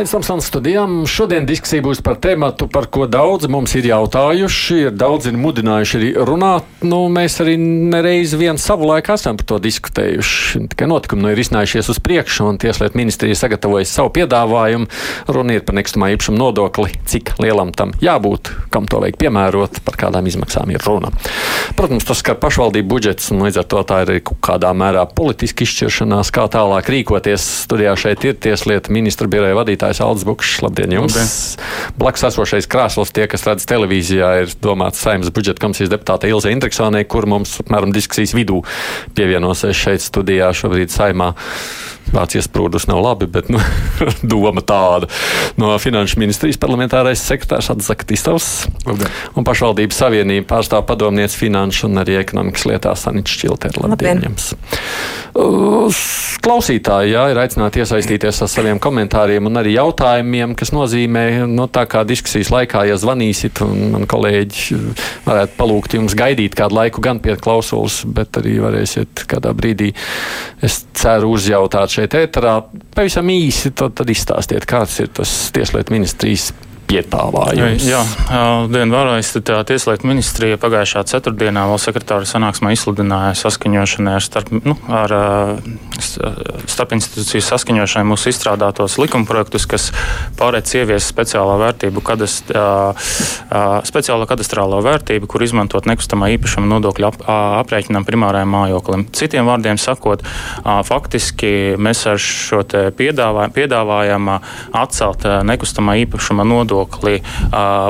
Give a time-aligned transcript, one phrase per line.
[0.00, 4.76] Pēc tam studijām šodien diskusija būs par tēmu, par ko daudzi mums ir jautājuši.
[4.86, 6.70] Ir daudzi ir mudinājuši arī runāt.
[6.80, 10.62] Nu, mēs arī nereiz vien savu laiku esam par to diskutējuši.
[10.72, 14.88] Tikai notikumi nu, ir izcinājušies uz priekšu, un Tieslietu ministrija sagatavojas savu piedāvājumu.
[15.36, 20.00] Runa ir par nekustamā īpašuma nodokli, cik lielam tam jābūt, kam to vajag piemērot, par
[20.00, 21.12] kādām izmaksām ir runa.
[21.76, 25.68] Protams, tas skar pašvaldību budžets, un līdz ar to tā ir kaut kādā mērā politiska
[25.68, 27.52] izšķiršanās, kā tālāk rīkoties.
[27.68, 30.62] Studijā šeit ir Tieslietu ministra biroja vadītāja vadītājs Aldis Bukšs.
[30.62, 31.16] Labdien jums!
[31.16, 31.96] Labdien.
[31.98, 37.04] Blakus esošais krāsls, tie, kas redz televīzijā, ir domāts saimnes budžeta komisijas deputāte Ilze Indriksonē,
[37.10, 38.62] kur mums apmēram diskusijas vidū
[39.16, 41.34] pievienosies šeit studijā šobrīd saimā.
[42.14, 43.60] Vārds iesprūdus nav labi, bet nu,
[44.32, 45.08] doma tāda.
[45.60, 48.50] No Finanšu ministrijas parlamentārais sekretārs Atzaktistovs
[48.90, 53.76] un pašvaldības savienība pārstāv padomniec finanšu un arī ekonomikas lietās Sanīts Čilter.
[53.80, 54.24] Labdien!
[54.26, 54.52] Jums.
[56.40, 61.84] Klausītāji jā, ir aicināti iesaistīties ar saviem komentāriem un arī jautājumiem, kas nozīmē, nu, tā
[61.90, 64.80] kā diskusijas laikā, ja zvanīsit, un man kolēģi
[65.28, 69.92] varētu palūgt jums gaidīt kādu laiku gan pie klausulas, bet arī varēsiet kādā brīdī,
[70.66, 72.56] es ceru, uzjautāt šeit ēterā.
[72.96, 76.50] Pavisam īsi tad izstāstiet, kāds ir tas Tieslietu ministrijas
[76.90, 77.84] piedāvājums.
[77.86, 78.02] Jā,
[78.70, 85.14] dienu varēs Tieslietu ministrija pagājušā ceturtdienā valsts sekretāra sanāksmē izsludināja saskaņošanai ar starp, nu, ar,
[86.70, 89.88] starp institūciju saskaņošanai mūsu izstrādātos likumprojektus, kas
[90.40, 92.50] pārēc ievies speciālā vērtību, kadast,
[93.90, 97.22] speciālo kadastrālo vērtību, kur izmantot nekustamā īpašuma nodokļu ap,
[97.62, 99.06] aprēķinam primārajam mājoklim.
[99.16, 100.24] Citiem vārdiem sakot,
[100.64, 102.64] faktiski mēs ar šo
[102.98, 107.20] piedāvājam, piedāvājam atcelt nekustamā īpašuma nodokļu nodokli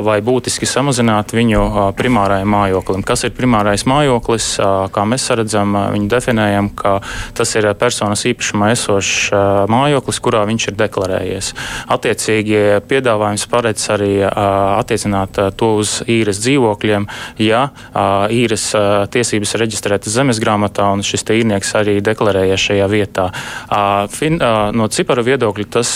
[0.05, 3.02] vai būtiski samazināt viņu primārajam mājoklim.
[3.06, 4.58] Kas ir primārais mājoklis?
[4.92, 7.00] Kā mēs redzam, viņu definējam, ka
[7.34, 9.30] tas ir personas īpašumā esošs
[9.70, 11.52] mājoklis, kurā viņš ir deklarējies.
[11.90, 17.06] Attiecīgi piedāvājums paredz arī attiecināt to uz īres dzīvokļiem,
[17.39, 17.68] ja
[18.30, 18.70] īres
[19.12, 23.30] tiesības ir reģistrētas zemes grāmatā un šis īrnieks arī deklarējies šajā vietā.
[24.74, 25.92] No ciparu viedokļa tas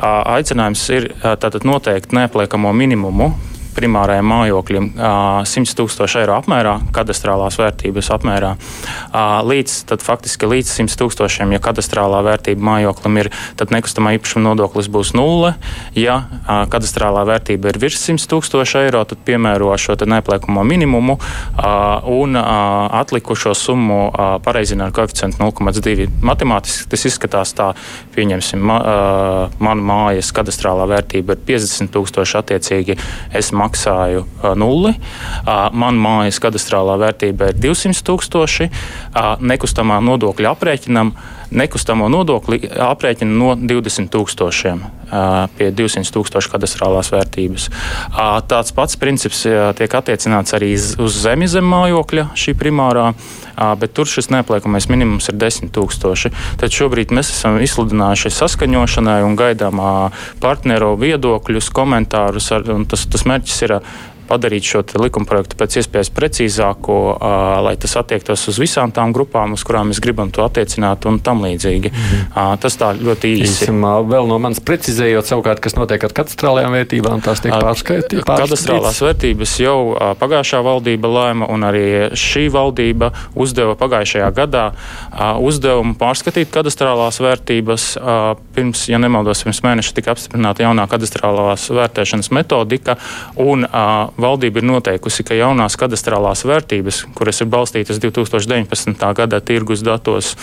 [0.00, 1.08] aicinājums ir
[1.40, 3.32] tātad noteikt neapliekamo minimumu
[3.76, 8.54] primārajam mājoklim 100 tūkstoši eiro apmērā, kadastrālās vērtības apmērā,
[9.46, 13.30] līdz, tad faktiski līdz 100 tūkstošiem, ja kadastrālā vērtība mājoklim ir,
[13.60, 15.54] tad nekustamā īpašuma nodoklis būs nulle.
[15.98, 16.22] Ja
[16.72, 21.18] kadastrālā vērtība ir virs 100 tūkstoši eiro, tad piemēro šo neapliekamo minimumu
[22.10, 24.00] un atlikušo summu
[24.44, 26.08] pareizina ar koeficientu 0,2.
[26.24, 27.70] Matemātiski tas izskatās tā,
[28.14, 28.78] pieņemsim, ma,
[29.62, 32.96] mana mājas kadastrālā vērtība ir 50 tūkstoši attiecīgi.
[33.36, 34.24] Es maksāju
[34.58, 34.94] nulli.
[35.46, 38.70] Man mājas kadastrālā vērtība ir 200 tūkstoši.
[39.52, 41.14] Nekustamā nodokļa aprēķinam
[41.50, 44.82] nekustamo nodokli aprēķina no 20 tūkstošiem
[45.58, 47.68] pie 200 tūkstošu kadastrālās vērtības.
[48.50, 49.42] Tāds pats princips
[49.78, 53.10] tiek attiecināts arī uz zemi zem mājokļa, šī primārā,
[53.80, 56.32] bet tur šis neapliekamais minimums ir 10 tūkstoši.
[56.62, 59.82] Tad šobrīd mēs esam izsludinājuši saskaņošanai un gaidām
[60.42, 62.52] partneru viedokļus, komentārus.
[62.54, 63.76] Ar, tas, tas mērķis ir
[64.30, 66.96] padarīt šo likumprojektu pēc iespējas precīzāku,
[67.66, 71.42] lai tas attiektos uz visām tām grupām, uz kurām mēs gribam to attiecināt un tam
[71.44, 71.90] līdzīgi.
[71.90, 72.58] -hmm.
[72.60, 73.66] Tas tā ļoti īsi.
[73.66, 78.24] Īsimā, vēl no manis precizējot savukārt, kas notiek ar katastrālajām vērtībām, tās tiek pārskaitītas.
[78.26, 79.76] Katastrālās vērtības jau
[80.20, 84.64] pagājušā valdība lēma un arī šī valdība uzdeva pagājušajā gadā
[85.40, 87.86] uzdevumu pārskatīt katastrālās vērtības.
[88.54, 92.96] Pirms, ja nemaldos, pirms mēneša tika apstiprināta jaunā katastrālās vērtēšanas metodika
[93.40, 93.66] un
[94.22, 99.14] valdība ir noteikusi, ka jaunās kadastrālās vērtības, kuras ir balstītas 2019.
[99.20, 100.36] gada tirgus datos,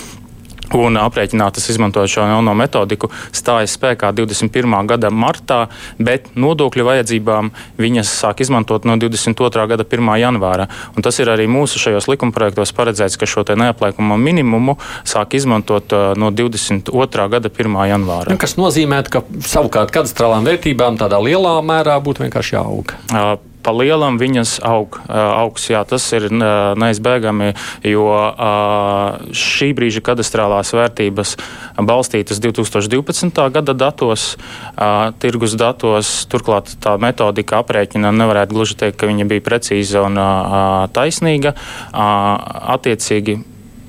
[0.76, 4.76] un aprēķinātas izmantojot šo jauno metodiku, stājas spēkā 21.
[4.90, 5.68] gada martā,
[6.00, 9.68] bet nodokļu vajadzībām viņas sāk izmantot no 22.
[9.72, 10.14] gada 1.
[10.22, 10.68] janvāra.
[10.96, 16.12] Un tas ir arī mūsu šajos likumprojektos paredzēts, ka šo neapliekumu minimumu sāk izmantot uh,
[16.20, 17.28] no 22.
[17.32, 17.78] gada 1.
[17.94, 18.34] janvāra.
[18.34, 22.98] Nu, kas nozīmē, ka savukārt kadastrālām vērtībām tādā lielā mērā būtu vienkārši jāaug.
[23.08, 23.38] Uh,
[23.68, 25.66] pa lielam viņas aug, augs.
[25.68, 27.50] Jā, tas ir neizbēgami,
[27.84, 28.06] jo
[29.36, 31.36] šī brīža kadastrālās vērtības
[31.90, 33.44] balstītas 2012.
[33.58, 34.30] gada datos,
[35.20, 36.14] tirgus datos.
[36.32, 40.16] Turklāt tā metodika aprēķina nevarētu gluži teikt, ka viņa bija precīza un
[40.96, 41.58] taisnīga.
[41.92, 43.42] Attiecīgi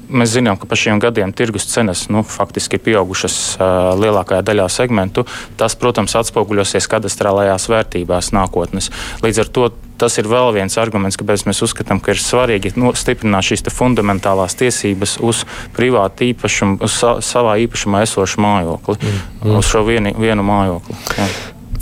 [0.08, 4.68] mēs zinām, ka pa šiem gadiem tirgus cenas nu, faktiski ir pieaugušas uh, lielākajā daļā
[4.72, 5.26] segmentu.
[5.60, 8.90] Tas, protams, atspoguļosies kadastrālajās vērtībās nākotnes.
[9.24, 9.68] Līdz ar to
[9.98, 14.54] tas ir vēl viens arguments, kāpēc mēs uzskatām, ka ir svarīgi nu, stiprināt šīs fundamentālās
[14.60, 15.42] tiesības uz
[15.76, 19.58] privātu īpašumu, uz sa savā īpašumā esošu mājokli, mm.
[19.58, 20.98] uz šo vieni, vienu mājokli.
[21.18, 21.28] Jā.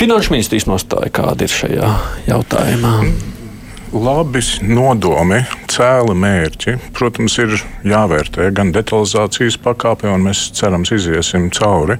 [0.01, 1.95] Finanšu ministrijas nostāja kāda ir šajā
[2.33, 2.99] jautājumā?
[3.05, 3.36] Mm
[3.95, 5.41] labi nodomi,
[5.71, 7.55] cēli mērķi, protams, ir
[7.87, 11.99] jāvērtē gan detalizācijas pakāpē, un mēs cerams iziesim cauri,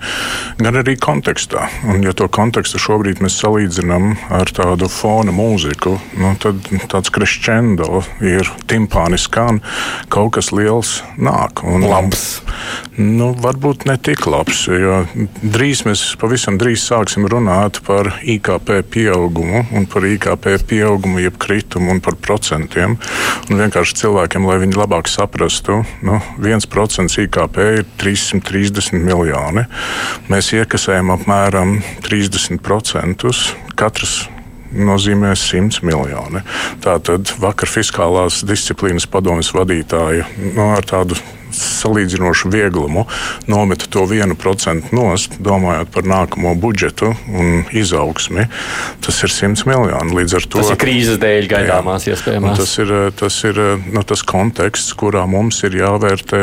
[0.61, 1.67] gan arī kontekstā.
[1.91, 8.03] Un, ja to kontekstu šobrīd mēs salīdzinām ar tādu fona mūziku, nu, tad tāds crescendo
[8.25, 9.63] ir timpāni skan,
[10.13, 11.65] kaut kas liels nāk.
[11.67, 12.41] Un, labs.
[12.97, 15.03] Nu, varbūt ne tik labs, jo
[15.43, 21.37] drīz mēs pavisam drīz sāksim runāt par IKP pieaugumu un par IKP pieaugumu jeb
[21.77, 22.97] kritumu un par procentiem.
[23.51, 29.67] Un vienkārši cilvēkiem, lai viņi labāk saprastu, nu, 1% IKP ir 330 miljoni.
[30.29, 33.29] Mēs iekasējam apmēram 30%.
[33.77, 34.29] Katrs
[34.73, 36.43] nozīmē 100 miljoni.
[36.85, 40.27] Tātad vakar fiskālās disciplīnas padomjas vadītāja
[40.57, 41.17] nu, ar tādu
[41.57, 43.07] salīdzinošu vieglumu
[43.51, 48.47] nometa to vienu procentu nost, domājot par nākamo budžetu un izaugsmi.
[49.05, 50.17] Tas ir 100 miljoni.
[50.21, 52.61] Līdz ar to tas ir krīzes dēļ gaidāmās iespējamās.
[52.61, 53.61] Tas ir, tas ir
[53.91, 56.43] nu, tas konteksts, kurā mums ir jāvērtē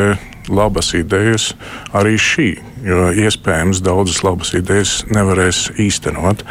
[0.49, 1.51] labas idejas
[1.95, 2.47] arī šī,
[2.83, 6.43] jo iespējams daudzas labas idejas nevarēs īstenot.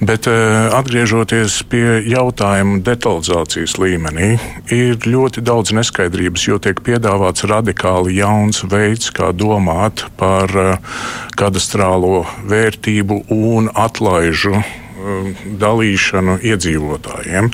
[0.00, 4.36] Bet eh, atgriežoties pie jautājuma detalizācijas līmenī,
[4.74, 10.98] ir ļoti daudz neskaidrības, jo tiek piedāvāts radikāli jauns veids, kā domāt par eh,
[11.36, 14.60] kadastrālo vērtību un atlaižu
[15.60, 17.50] dalīšanu iedzīvotājiem.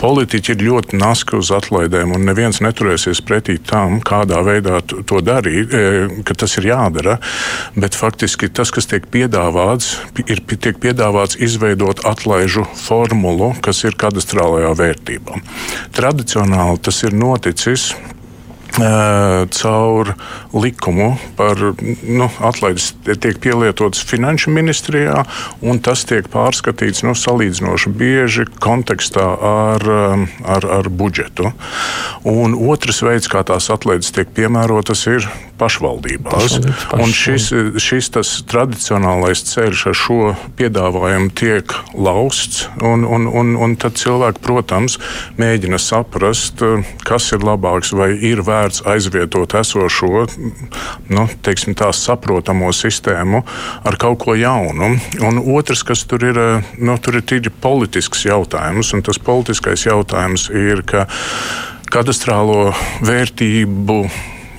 [0.00, 5.72] Politiķi ir ļoti naski uz atlaidēm, un neviens neturēsies pretī tam, kādā veidā to darīt,
[5.72, 5.84] e,
[6.26, 7.18] ka tas ir jādara.
[7.76, 14.74] Bet faktiski tas, kas tiek piedāvāts, ir tiek piedāvāts izveidot atlaižu formulu, kas ir kadastrālajā
[14.78, 15.40] vērtībā.
[15.96, 17.92] Tradicionāli tas ir noticis
[18.76, 20.12] caur
[20.52, 21.60] likumu par
[22.02, 25.24] nu, atlaides tiek pielietots finanšu ministrijā,
[25.64, 29.86] un tas tiek pārskatīts nu, salīdzinoši bieži kontekstā ar,
[30.44, 31.52] ar, ar budžetu.
[32.26, 35.28] Un otrs veids, kā tās atlaides tiek piemērotas, ir
[35.60, 36.58] pašvaldībās.
[36.96, 37.50] Un šis,
[37.82, 40.20] šis tas tradicionālais ceļš ar šo
[40.58, 44.98] piedāvājumu tiek lausts, un, un, un, un tad cilvēki, protams,
[45.40, 46.64] mēģina saprast,
[47.06, 50.26] kas ir labāks vai ir vērts vērts aizvietot esošo,
[51.12, 53.42] nu, teiksim, tā saprotamo sistēmu
[53.86, 54.96] ar kaut ko jaunu.
[55.22, 56.40] Un otrs, kas tur ir,
[56.78, 61.06] nu, tur ir tīri politisks jautājums, un tas politiskais jautājums ir, ka
[61.92, 62.72] kadastrālo
[63.06, 64.00] vērtību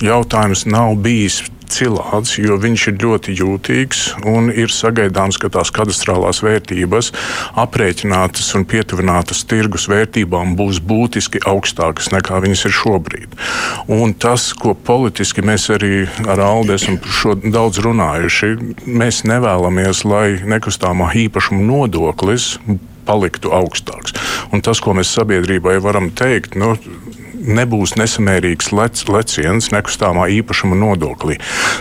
[0.04, 6.40] jautājums nav bijis cilāts, jo viņš ir ļoti jūtīgs un ir sagaidāms, ka tās kadastrālās
[6.44, 7.12] vērtības
[7.60, 13.38] aprēķinātas un pietuvinātas tirgus vērtībām būs būtiski augstākas nekā viņas ir šobrīd.
[13.92, 16.98] Un tas, ko politiski mēs arī ar Aldi esam
[17.44, 18.54] daudz runājuši,
[18.88, 22.54] mēs nevēlamies, lai nekustamā īpašuma nodoklis
[23.08, 24.16] paliktu augstāks.
[24.52, 26.74] Un tas, ko mēs sabiedrībai varam teikt, nu,
[27.38, 31.38] nebūs nesamērīgs lec, leciens nekustamā īpašuma nodoklī.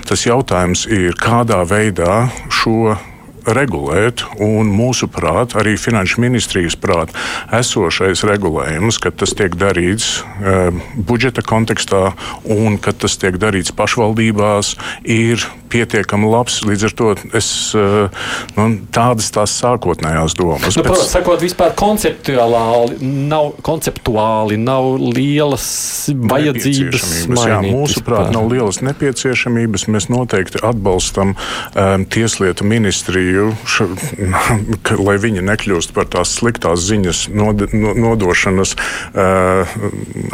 [0.08, 2.98] Tas jautājums ir, kādā veidā šo
[3.56, 7.14] regulēt, un mūsuprāt, arī Finanšu ministrijas prāt,
[7.56, 10.58] esošais regulējums, kad tas tiek darīts e,
[10.98, 12.12] budžeta kontekstā
[12.44, 16.62] un kad tas tiek darīts pašvaldībās, ir pietiekami labs.
[16.68, 18.10] Līdz ar to es, eh,
[18.58, 20.78] nu, tādas tās sākotnējās domas.
[20.78, 25.68] Nu, protams, sakot, vispār konceptuāli nav, konceptuāli nav lielas
[26.08, 27.08] vajadzības.
[27.28, 29.88] Jā, mūsuprāt, nav lielas nepieciešamības.
[29.92, 33.88] Mēs noteikti atbalstam um, Tieslietu ministriju, š,
[35.08, 39.78] lai viņi nekļūst par tās sliktās ziņas nod, nodošanas uh,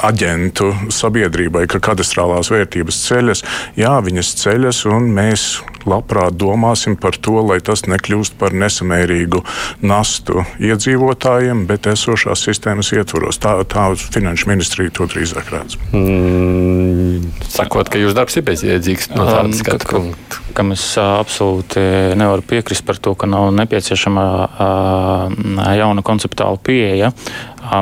[0.04, 3.46] aģentu sabiedrībai, ka kadastrālās vērtības ceļas.
[3.80, 5.48] Jā, viņas ceļas un mēs
[5.90, 9.44] labprāt domāsim par to, lai tas nekļūst par nesamērīgu
[9.84, 13.40] nastu iedzīvotājiem, bet esošās sistēmas ietvaros.
[13.44, 15.78] Tā, tā finanšu ministrija to drīzāk redz.
[15.92, 20.42] Mm, sakot, ka jūsu darbs ir bezjēdzīgs no tādas skatu punkta.
[20.54, 21.82] Kam es absolūti
[22.20, 24.26] nevaru piekrist par to, ka nav nepieciešama
[25.82, 27.10] jauna konceptuāla pieeja.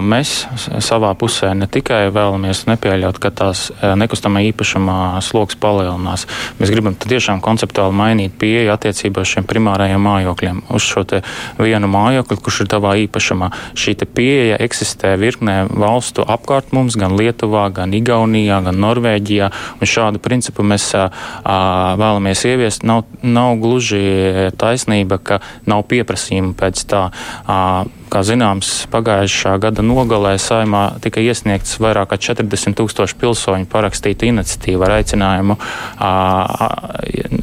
[0.02, 0.46] Mēs
[0.84, 6.28] savā pusē ne tikai vēlamies nepieļaut, ka tās nekustamā īpašumā sloks palielinās.
[6.60, 11.06] Mēs gribam tiešām konceptuāli mainīt pieeju attiecībā uz šiem primārajiem mājokļiem, uz šo
[11.60, 13.52] vienu mājokli, kurš ir tavā īpašumā.
[13.78, 19.52] Šī pieeja eksistē virknē valstu apkārt mums, gan Lietuvā, gan Igaunijā, gan Norvēģijā.
[19.92, 21.08] Šādu principu mēs a,
[21.44, 21.58] a,
[22.00, 22.86] vēlamies ieviest.
[22.88, 27.08] Nav, nav gluži taisnība, ka nav pieprasījuma pēc tā.
[27.46, 27.58] A,
[28.12, 34.90] Kā zināms, pagājušā gada nogalē saimā tika iesniegts vairāk kā 40 tūkstoši pilsoņu parakstīta iniciatīva
[34.90, 35.56] ar aicinājumu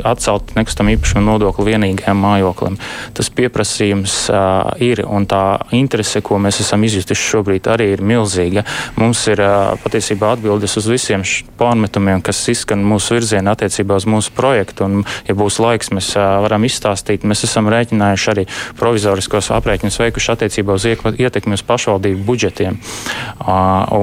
[0.04, 2.76] atcelt nekustamā īpašuma nodokli vienīgajam mājoklim.
[3.16, 4.42] Tas pieprasījums a,
[4.84, 5.40] ir un tā
[5.76, 8.66] interese, ko mēs esam izjutuši šobrīd, arī ir milzīga.
[9.00, 11.24] Mums ir a, patiesībā atbildes uz visiem
[11.58, 14.84] pārmetumiem, kas izskan mūsu virzienā attiecībā uz mūsu projektu.
[14.84, 17.24] Un, ja būs laiks, mēs a, varam izstāstīt.
[17.24, 18.46] Mēs esam rēķinājuši arī
[18.78, 20.84] provizoriskos aprēķinus veikuši attiecībā attiecībā uz
[21.18, 22.78] ietekmi uz pašvaldību budžetiem,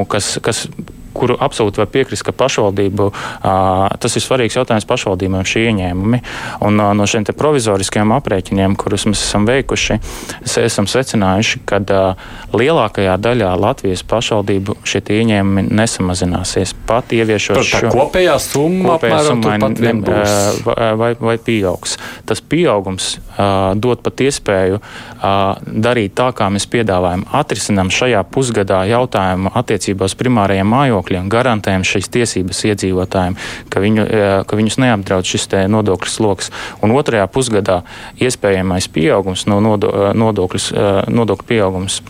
[0.08, 0.66] kas, kas
[1.16, 3.10] kuru absolūti var piekrist, ka pašvaldību
[4.02, 6.22] tas ir svarīgs jautājums pašvaldībām šie ieņēmumi.
[6.68, 10.00] Un no šiem provizoriskajiem aprēķiniem, kurus mēs esam veikuši,
[10.62, 11.82] esam secinājuši, ka
[12.56, 16.76] lielākajā daļā Latvijas pašvaldību šie ieņēmumi nesamazināsies.
[16.90, 19.94] Pat ieviešot šo kopējā summu, kopējā summa ne,
[21.00, 21.96] vai, vai pieaugs.
[22.28, 23.16] Tas pieaugums
[23.82, 24.82] dod pat iespēju
[25.66, 27.26] darīt tā, kā mēs piedāvājam.
[27.36, 33.38] Atrisinām šajā pusgadā jautājumu attiecībā uz primārajiem mājokļiem nodokļiem, garantējam šīs tiesības iedzīvotājiem,
[33.70, 36.52] ka, viņu, e, ka viņus neapdraud šis nodokļu sloks.
[36.82, 37.84] Un otrajā pusgadā
[38.20, 42.02] iespējamais pieaugums no e, nodokļu, e, nodokļu pieaugums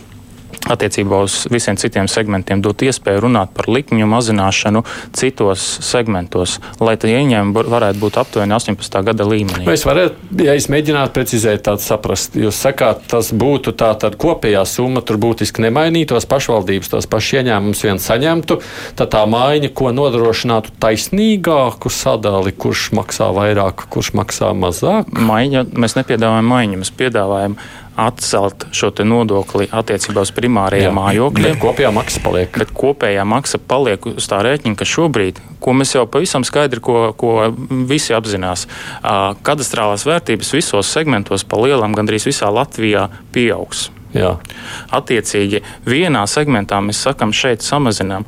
[0.70, 4.82] attiecībā uz visiem citiem segmentiem dot iespēju runāt par likmju mazināšanu
[5.16, 9.02] citos segmentos, lai tie ieņēmumi varētu būt aptuveni 18.
[9.06, 9.66] gada līmenī.
[9.72, 14.64] Es varētu, ja es mēģinātu precizēt tādu saprast, jūs sakāt, tas būtu tā tad kopējā
[14.68, 18.60] summa, tur būtiski nemainītos, pašvaldības tos pašus ieņēmumus vien saņemtu,
[18.98, 25.10] tad tā maiņa, ko nodrošinātu taisnīgāku sadali, kurš maksā vairāk, kurš maksā mazāk?
[25.12, 27.58] Maiņa, mēs nepiedāvājam maiņu, mēs piedāvājam
[27.96, 31.58] atcelt šo nodokli attiecībā uz primārajiem mājokļiem.
[31.62, 32.52] Kopējā maksa paliek.
[32.60, 37.10] Bet kopējā maksa paliek uz tā rēķina, ka šobrīd, ko mēs jau pavisam skaidri, ko,
[37.18, 37.50] ko
[37.88, 38.66] visi apzinās,
[39.46, 43.88] kadastrālās vērtības visos segmentos pa lielam gandrīz visā Latvijā pieaugs.
[44.16, 44.32] Jā.
[44.96, 48.24] Attiecīgi, vienā segmentā mēs sakām, šeit samazinām.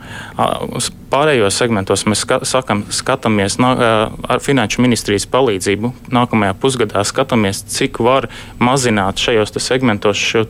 [1.09, 3.71] Pārējos segmentos mēs sakam, skatāmies nā,
[4.29, 5.93] ar Finanšu ministrijas palīdzību.
[6.13, 8.29] Nākamajā pusgadā skatāmies, cik var
[8.61, 10.45] mazināt šajos segmentos šo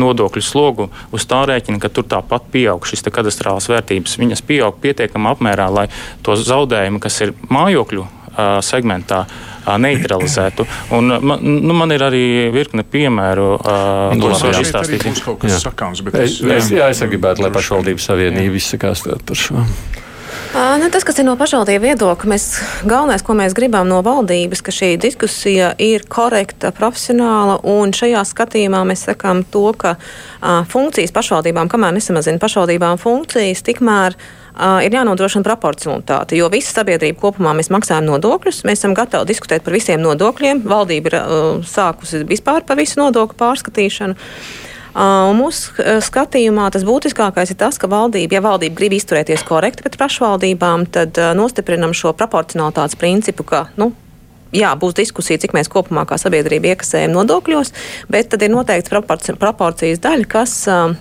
[0.00, 4.16] nodokļu slogu uz tā rēķina, ka tur tāpat pieaug šīs kadastrālās vērtības.
[4.20, 5.88] Viņas pieaug pietiekamā apmērā, lai
[6.24, 8.08] tos zaudējumus, kas ir mājokļu
[8.64, 9.24] segmentā,
[9.76, 10.66] neutralizētu.
[10.96, 13.50] Un, man, nu, man ir arī virkne piemēru,
[14.16, 15.08] kurus var izstāstīt.
[15.58, 19.64] Sakāms, es, es, jā, es gribētu, lai pašvaldības savienība izsakās par šo.
[20.54, 22.44] Nu, tas, kas ir no pašvaldību viedokļa, mēs,
[22.88, 28.80] galvenais, ko mēs gribam no valdības, ka šī diskusija ir korekta, profesionāla, un šajā skatījumā
[28.88, 34.16] mēs sakām to, ka a, funkcijas pašvaldībām, kamēr nesamazina pašvaldībām funkcijas, tikmēr
[34.58, 38.64] uh, ir jānodrošina proporcionalitāte, jo visa sabiedrība kopumā mēs maksājam nodokļus.
[38.68, 40.64] Mēs esam gatavi diskutēt par visiem nodokļiem.
[40.68, 44.18] Valdība ir uh, sākusi vispār par visu nodokļu pārskatīšanu.
[44.98, 49.98] Uh, mūsu skatījumā tas būtiskākais ir tas, ka valdība, ja valdība grib izturēties korekti pret
[50.00, 53.92] pašvaldībām, tad uh, nostiprinam šo proporcionalitātes principu, ka nu,
[54.50, 57.72] jā, būs diskusija, cik mēs kopumā kā sabiedrība iekasējam nodokļos,
[58.10, 58.90] bet tad ir noteikts
[59.38, 60.92] proporcijas daļa, kas uh,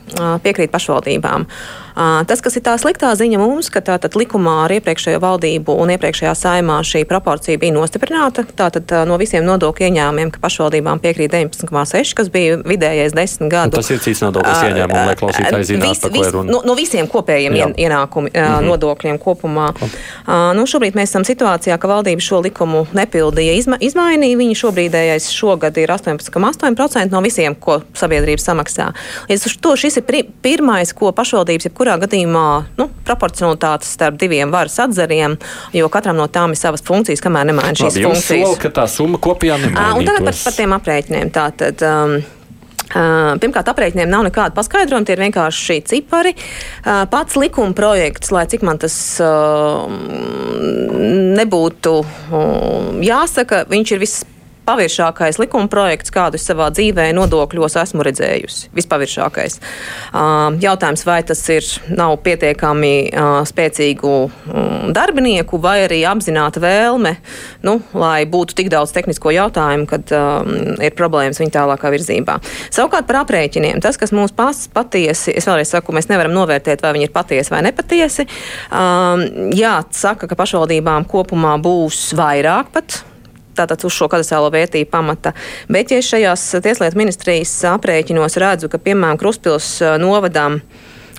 [0.45, 1.47] piekrīt pašvaldībām.
[1.47, 1.86] Uh,
[2.27, 6.33] tas, kas ir tā sliktā ziņa mums, ka tātad likumā ar iepriekšējo valdību un iepriekšējā
[6.37, 8.43] saimā šī proporcija bija nostiprināta.
[8.57, 13.77] Tātad no visiem nodokļu ieņēmumiem, ka pašvaldībām piekrīt 19,6, kas bija vidējais desmit gadu.
[13.77, 16.51] Un tas ir cits nodokļu ieņēmums, lai klausītāji zinātu, vis, par ko ir runa.
[16.51, 17.71] No, no visiem kopējiem Jā.
[17.87, 18.67] ienākumu mm -hmm.
[18.67, 19.71] nodokļiem kopumā.
[20.57, 24.37] Nu, šobrīd mēs esam situācijā, ka valdība šo likumu nepilda Valdija izma, izmainīja.
[24.39, 28.87] Viņa šobrīdējais šogad ir 18,8% no visiem, ko sabiedrība samaksā.
[29.29, 34.77] Līdz ar to šis ir pirmais, ko pašvaldības jebkurā gadījumā nu, proporcionalitātes starp diviem varas
[34.83, 35.37] atzariem,
[35.73, 38.47] jo katram no tām ir savas funkcijas, kamēr nemaina šīs Labi, funkcijas.
[38.47, 39.99] Sol, ka tā summa kopijā nemainītos.
[39.99, 41.31] Un tagad par, par tiem aprēķiniem.
[41.35, 42.17] Tātad, um,
[42.87, 46.31] Pirmkārt, aprēķiniem nav nekāda paskaidrojuma, tie ir vienkārši šī cipari.
[47.11, 48.95] Pats likuma projekts, lai cik man tas
[51.35, 51.97] nebūtu
[53.03, 54.23] jāsaka, viņš ir viss
[54.67, 58.71] vispaviršākais likuma projekts, kādu es savā dzīvē nodokļos esmu redzējusi.
[58.75, 59.59] Vispaviršākais.
[60.59, 61.63] Jautājums, vai tas ir
[61.95, 62.91] nav pietiekami
[63.47, 67.15] spēcīgu um, darbinieku vai arī apzināta vēlme,
[67.63, 70.11] nu, lai būtu tik daudz tehnisko jautājumu, kad
[70.83, 72.39] ir problēmas viņa tālākā virzībā.
[72.67, 73.79] Savukārt par aprēķiniem.
[73.83, 77.53] Tas, kas mūs pas, patiesi, es vēlreiz saku, mēs nevaram novērtēt, vai viņi ir patiesi
[77.53, 78.27] vai nepatiesi.
[79.57, 83.03] Jā, saka, ka pašvaldībām kopumā būs vairāk pat
[83.57, 85.33] tātad uz šo kadastrālo vērtību pamata.
[85.71, 90.61] Bet, ja šajās tieslietu ministrijas aprēķinos redzu, ka, piemēram, Kruspils novadām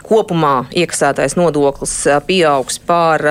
[0.09, 1.95] kopumā iekasētais nodoklis
[2.29, 3.25] pieaugs par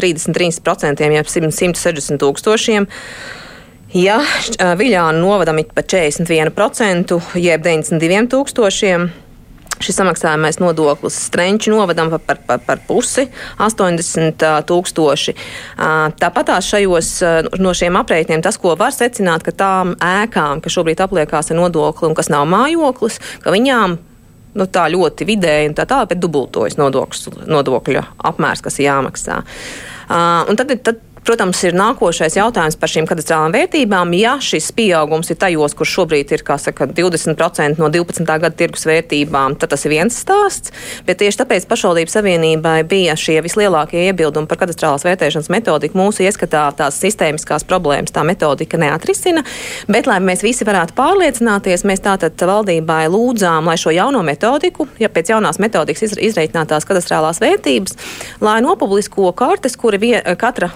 [0.00, 2.88] 33%, jeb 160 tūkstošiem.
[3.94, 4.16] Ja
[4.58, 9.06] Viļāna novadam ir par 41%, jeb 92 tūkstošiem,
[9.84, 13.26] Šis samaksājamais nodoklis Strenču novadam par, par, par, pusi-
[13.66, 15.34] 80 tūkstoši.
[16.20, 17.10] Tāpat šajos
[17.60, 22.08] no šiem aprēķiniem tas, ko var secināt, ka tām ēkām, kas šobrīd apliekās ar nodokli
[22.08, 23.98] un kas nav mājoklis, ka viņām
[24.54, 29.42] nu, tā ļoti vidēji un tā tālāk, bet dubultojas nodokļu apmērs, kas jāmaksā.
[30.04, 34.10] Uh, tad, tad Protams, ir nākošais jautājums par šīm kadastrālām vērtībām.
[34.18, 38.26] Ja šis pieaugums ir tajos, kur šobrīd ir saka, 20% no 12.
[38.28, 40.74] gada tirgus vērtībām, tad tas ir viens stāsts.
[41.06, 45.96] Bet tieši tāpēc pašvaldību savienībai bija šie vislielākie iebildumi par kadastrālās vērtēšanas metodiku.
[45.96, 49.46] Mūsu ieskatā tās sistēmiskās problēmas tā metodika neatrisina.
[49.88, 55.08] Bet, lai mēs visi varētu pārliecināties, mēs tātad valdībai lūdzām, lai šo jauno metodiku, ja
[55.08, 57.96] pēc jaunās metodikas izreikinātās kadastrālās vērtības,
[58.44, 60.68] lai nopublisko kartes, kura vien, katra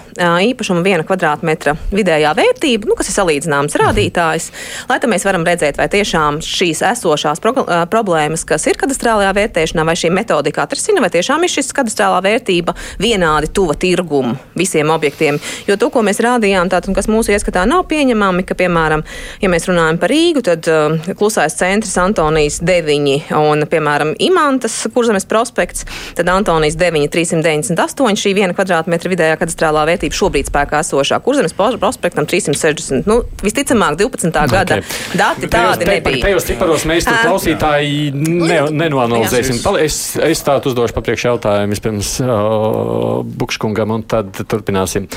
[0.45, 4.49] īpašuma viena kvadrātmetra vidējā vērtība, nu, kas ir salīdzināms rādītājs,
[4.89, 7.53] lai mēs varam redzēt, vai tiešām šīs esošās pro
[7.91, 12.75] problēmas, kas ir kadastrālajā vērtēšanā, vai šī metodika atrisina, vai tiešām ir šis kadastrālā vērtība
[13.01, 15.39] vienādi tuva tirgumu visiem objektiem.
[15.67, 19.03] Jo to, ko mēs rādījām, tātad, kas mūsu ieskatā nav pieņemami, ka, piemēram,
[19.41, 25.27] ja mēs runājam par Rīgu, tad uh, klusais centrs Antonijas 9 un, piemēram, Imantas kurzemes
[25.29, 25.85] prospekts,
[26.17, 32.27] tad Antonijas 9 398 šī viena kvadrātmetra vidējā kadastrālā vērtība šobrīd spēkā esošā kurzemes prospektam
[32.29, 33.07] 360.
[33.09, 34.29] Nu, visticamāk, 12.
[34.51, 35.17] gada okay.
[35.17, 36.21] dati tādi te, nebija.
[36.27, 39.61] Tajos ciparos mēs tur klausītāji ne, nenoanalizēsim.
[39.81, 45.09] Es, es tādu uzdošu papriekš jautājumu vispirms uh, Bukškungam un tad turpināsim.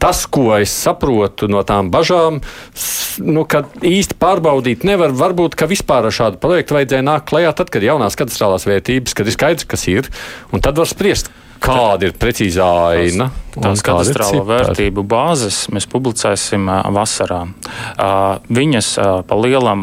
[0.00, 2.40] Tas, ko es saprotu no tām bažām,
[3.24, 7.72] nu, ka īsti pārbaudīt nevar, varbūt, ka vispār ar šādu projektu vajadzēja nākt klajā tad,
[7.72, 10.10] kad jaunās katastrālās vērtības, kad ir skaidrs, kas ir,
[10.54, 13.30] un tad var spriest, kāda ir precīzā aina.
[13.50, 17.40] Tās katastrāla vērtību bāzes mēs publicēsim vasarā.
[18.46, 18.90] Viņas
[19.26, 19.82] pa lielam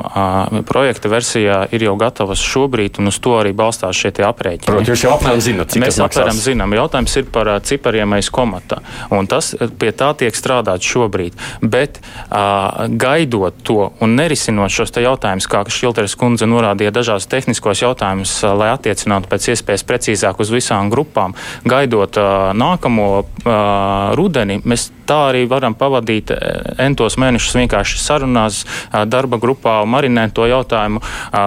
[0.69, 4.69] projekta versijā ir jau gatavas šobrīd, un uz to arī balstās šie aprēķini.
[4.69, 6.75] Protams, jūs jau apmēram zinat, cik mēs apmēram zinām.
[6.77, 8.79] Jautājums ir par cipariem aiz komata,
[9.11, 11.35] un tas pie tā tiek strādāts šobrīd.
[11.61, 11.99] Bet
[12.31, 19.29] gaidot to un nerisinot šos jautājumus, kā Šilteres kundze norādīja dažās tehniskos jautājumus, lai attiecinātu
[19.29, 21.35] pēc iespējas precīzāk uz visām grupām,
[21.67, 22.17] gaidot
[22.57, 23.09] nākamo
[24.17, 26.33] rudeni, mēs tā arī varam pavadīt
[26.83, 28.63] entos mēnešus vienkārši sarunās,
[29.07, 31.01] darba grupā un marinēt to jautājumu.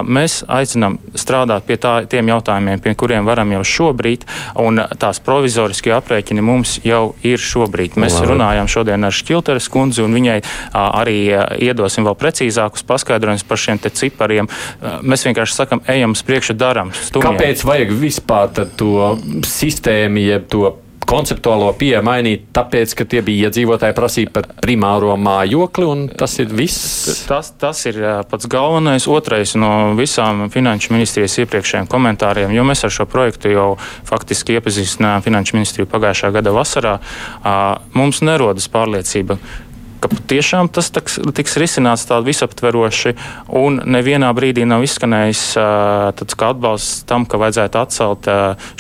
[0.08, 4.24] Mēs aicinām strādāt pie tā, tiem jautājumiem, pie kuriem varam jau šobrīd,
[4.64, 7.98] un tās provizoriskie aprēķini mums jau ir šobrīd.
[8.00, 8.32] Mēs Labi.
[8.32, 10.40] runājām šodien ar Šķilteres kundzi, un viņai
[10.80, 11.18] arī
[11.60, 14.48] iedosim vēl precīzākus paskaidrojumus par šiem te cipariem.
[15.04, 16.94] Mēs vienkārši sakam, ejam uz priekšu, daram.
[16.96, 17.36] Stumjiem.
[17.36, 20.72] Kāpēc vajag vispār to sistēmu, jeb to
[21.10, 26.52] konceptuālo pieeju mainīt, tāpēc, ka tie bija iedzīvotāji prasīja par primāro mājokli, un tas ir
[26.54, 27.24] viss.
[27.28, 27.98] Tas, tas ir
[28.30, 29.08] pats galvenais.
[29.10, 33.68] Otrais no visām finanšu ministrijas iepriekšējiem komentāriem, jo mēs ar šo projektu jau
[34.08, 36.98] faktiski iepazīstinājām finanšu ministriju pagājušā gada vasarā,
[37.96, 39.40] mums nerodas pārliecība
[40.00, 43.14] ka patiešām tas taks, tiks risināts tā visaptveroši,
[43.60, 45.44] un nevienā brīdī nav izskanējis
[46.18, 48.28] tāds kā atbalsts tam, ka vajadzētu atcelt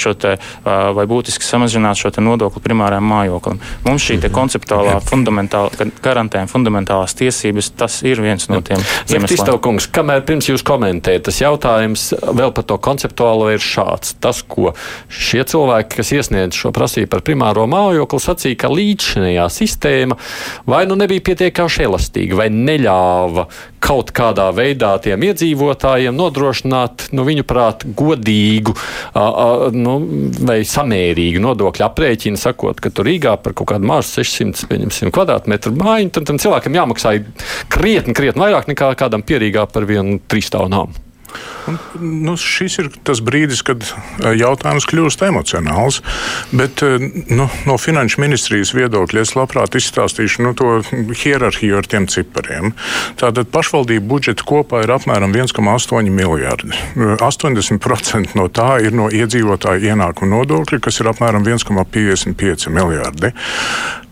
[0.00, 3.60] šo te vai būtiski samazināt šo te nodokli primārajam mājoklim.
[3.86, 4.36] Mums šī te mhm.
[4.36, 8.80] konceptuālā fundamentāla, garantējuma fundamentālās tiesības, tas ir viens no tiem
[9.10, 9.58] iemesliem.
[9.60, 14.14] Kungs, kamēr pirms jūs komentējat, tas jautājums vēl par to konceptuālo ir šāds.
[14.22, 14.72] Tas, ko
[15.12, 20.16] šie cilvēki, kas iesniedz šo prasību par primāro mājokli, sacīja, ka līdzinējā sistēma
[20.70, 23.46] vai nu nebija nebija pietiekami elastīga vai neļāva
[23.82, 29.96] kaut kādā veidā tiem iedzīvotājiem nodrošināt, nu, viņu prāt, godīgu a, a, nu,
[30.46, 36.14] vai samērīgu nodokļu aprēķinu, sakot, ka tur Rīgā par kaut kādu mazu 600 kvadrātmetru māju,
[36.14, 37.16] tad tam cilvēkam jāmaksā
[37.72, 41.09] krietni, krietni vairāk nekā kādam pierīgā par vienu trīsstāvu nāmu.
[41.68, 41.76] Un,
[42.24, 46.00] nu, šis ir tas brīdis, kad eh, jautājums kļūst emocionāls.
[46.56, 46.96] Bet eh,
[47.30, 50.80] nu, no finanšu ministrijas viedokļa es labprāt izstāstīšu nu, to
[51.22, 52.74] hierarhiju ar tiem cipariem.
[53.20, 56.74] Tātad pašvaldību budžets kopā ir apmēram 1,8 miljardi.
[56.96, 63.34] 80% no tā ir no iedzīvotāju ienākuma nodokļa, kas ir apmēram 1,55 miljardi.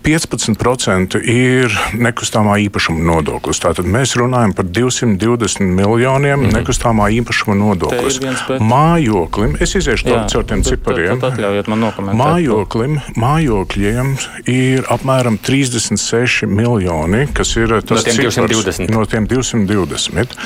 [0.08, 3.60] 15% ir nekustamā īpašuma nodoklis.
[3.60, 6.54] Tātad mēs runājam par 220 miljoniem mm.
[6.56, 8.16] nekustamā īpašuma nodoklis.
[8.22, 8.62] Bet...
[8.64, 11.20] Mājoklim, es iziešu Jā, caur tiem cipariem.
[12.16, 14.14] Mājoklim, mājokļiem
[14.48, 18.94] ir apmēram 36 miljoni, kas ir tas no cipars, 220.
[18.94, 20.38] No tiem 220.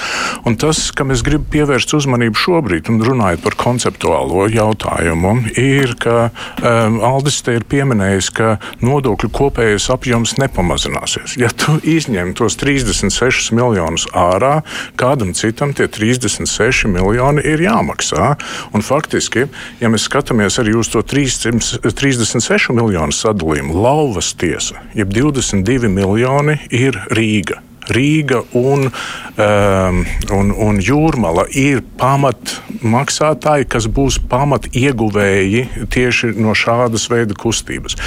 [0.48, 6.18] Un tas, kam es gribu pievērst uzmanību šobrīd, un runājot par konceptuālo jautājumu, ir, ka
[6.58, 11.36] um, Aldis te ir pieminējis, ka nodokļu kopums kopējais apjoms nepamazināsies.
[11.36, 14.62] Ja tu izņem tos 36 miljonus ārā,
[14.96, 18.32] kādam citam tie 36 miljoni ir jāmaksā.
[18.72, 19.48] Un faktiski,
[19.80, 26.96] ja mēs skatāmies arī uz to 336 miljonu sadalījumu, lauvas tiesa, jeb 22 miljoni ir
[27.12, 27.60] Rīga.
[27.90, 30.02] Rīga un, um,
[30.36, 37.98] un, un Jūrmala ir pamatmaksātāji, kas būs pamatieguvēji tieši no šādas veida kustības.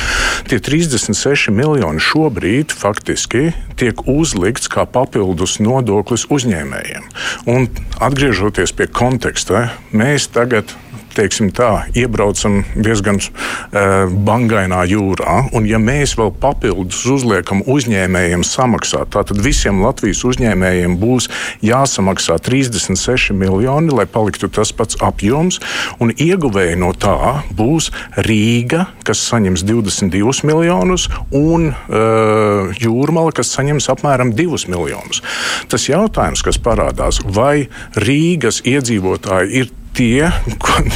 [0.47, 7.11] Tie 36 miljoni šobrīd faktiski tiek uzlikts kā papildus nodoklis uzņēmējiem.
[7.51, 7.67] Un
[7.99, 10.71] atgriežoties pie konteksta, mēs tagad
[11.15, 15.37] teiksim tā, iebraucam diezgan uh, bangainā jūrā.
[15.55, 21.29] Un, ja mēs vēl papildus uzliekam uzņēmējiem samaksāt, tad visiem Latvijas uzņēmējiem būs
[21.65, 25.61] jāsamaksā 36 miljoni, lai paliktu tas pats apjoms.
[26.03, 27.91] Un ieguvēji no tā būs
[28.27, 35.23] Rīga, kas saņems 22 miljonus, un uh, Jūrmala, kas saņems apmēram 2 miljonus.
[35.71, 37.67] Tas jautājums, kas parādās, vai
[37.99, 40.29] Rīgas iedzīvotāji ir tie,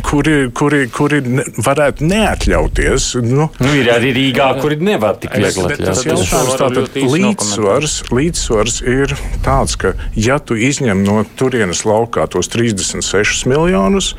[0.07, 1.21] kuri, kuri, kuri
[1.59, 3.09] varētu neatļauties.
[3.25, 6.99] Nu, nu, ir arī Rīgā, kuri nevar tik viegli atļauties.
[7.15, 14.13] Līdzsvars, līdzsvars ir tāds, ka ja tu izņem no turienes laukā tos 36 miljonus,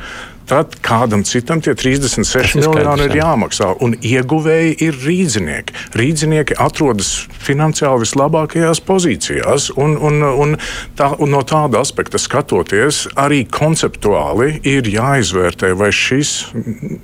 [0.51, 3.69] tad kādam citam tie 36 miljoni ir jāmaksā.
[3.83, 5.75] Un ieguvēji ir rīznieki.
[5.95, 7.11] Rīznieki atrodas
[7.41, 9.69] finansiāli vislabākajās pozīcijās.
[9.79, 10.57] Un, un, un,
[10.99, 16.33] tā, un no tāda aspekta skatoties, arī konceptuāli ir jāizvērtē, vai šis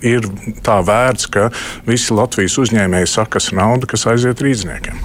[0.04, 0.28] ir
[0.68, 1.48] tā vērts, ka
[1.88, 5.00] visi Latvijas uzņēmēji sakas naudu, kas aiziet rīzniekiem.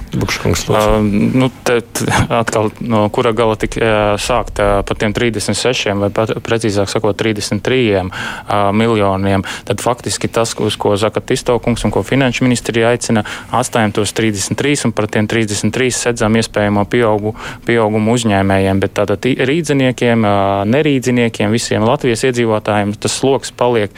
[0.67, 0.99] Uh,
[1.39, 1.79] nu, te,
[2.27, 7.17] atkal, no kura gala tik uh, sākt uh, par tiem 36 vai pat, precīzāk sakot
[7.23, 8.31] 33 uh,
[8.73, 14.13] miljoniem, tad faktiski tas, uz ko Zaka Tistokungs un ko Finanšu ministrija aicina, atstājam tos
[14.15, 17.35] 33 un par tiem 33 sedzam iespējamo pieaugu,
[17.67, 20.25] pieaugumu uzņēmējiem, bet tātad rīdziniekiem,
[20.69, 23.93] nerīdziniekiem, visiem Latvijas iedzīvotājiem tas sloks paliek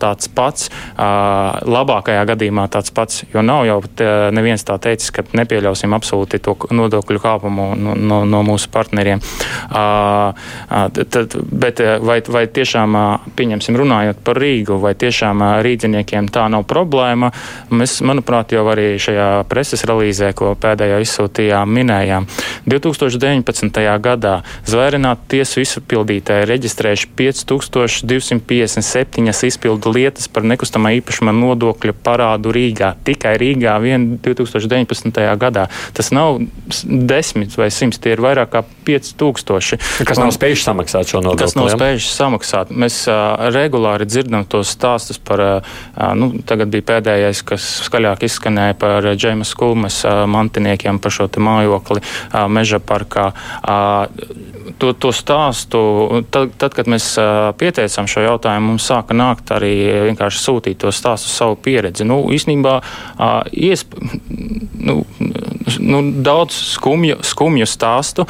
[0.00, 3.80] tāds pats, labākajā gadījumā tāds pats, jo nav jau
[4.34, 9.22] neviens tā teicis, ka nepieļausim absolūti to nodokļu kāpumu no, no, no mūsu partneriem.
[11.14, 16.64] Tad, bet vai, vai tiešām uh, pieņemsim, runājot par Rīgu, vai tiešām rīdziniekiem tā nav
[16.68, 17.32] problēma.
[17.74, 22.26] Mēs, manuprāt, jau arī šajā preses relīzē, ko pēdējā izsūtījām, minējām.
[22.70, 24.00] 2019.
[24.04, 32.90] gadā zvērināti tiesu izpildītāji reģistrējuši 5257 izpildu lietas par nekustamā īpašuma nodokļa parādu Rīgā.
[33.04, 35.36] Tikai Rīgā vien 2019.
[35.40, 35.64] gadā.
[35.92, 36.28] Tas nav
[36.84, 39.78] desmit vai simts, tie ir vairāk kā 5000.
[40.08, 41.44] Kas nav spējuši samaksāt šo nodokli?
[41.44, 42.66] Kas nav spējuši samaksāt.
[42.72, 43.23] Mēs uh,
[43.54, 45.42] regulāri dzirdam tos stāstus par,
[46.18, 52.02] nu, tagad bija pēdējais, kas skaļāk izskanēja par Džeima Skulmes mantiniekiem par šo mājokli
[52.52, 53.30] meža parkā.
[54.80, 55.80] To, to stāstu,
[56.34, 57.12] tad, tad, kad mēs
[57.60, 59.74] pieteicām šo jautājumu, mums sāka nākt arī
[60.08, 62.06] vienkārši sūtīt to stāstu savu pieredzi.
[62.08, 62.78] Nu, īstenībā
[63.52, 63.94] iesp,
[64.80, 65.02] nu,
[65.78, 68.26] nu, daudz skumju, skumju stāstu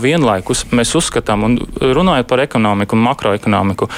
[0.00, 3.88] vienlaikus mēs uzskatām, un runājot par ekonomiku un makroekonomiku,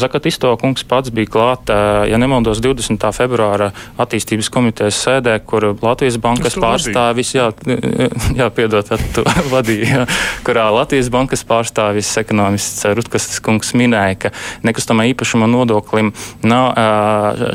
[0.00, 1.72] Zakatisto kungs pats bija klāt,
[2.10, 3.06] ja nemaldos, 20.
[3.16, 7.50] februāra attīstības komitejas sēdē, kur Latvijas bankas pārstāvis, jā,
[8.40, 10.06] jā, piedot, tu vadīji, jā,
[10.46, 14.32] kurā Latvijas bankas pārstāvis ekonomists Rutkas kungs minēja, ka
[14.66, 16.12] nekustamā īpašuma nodoklim
[16.46, 16.72] nav,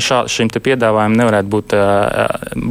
[0.02, 1.76] šā, šim te piedāvājumam nevarētu būt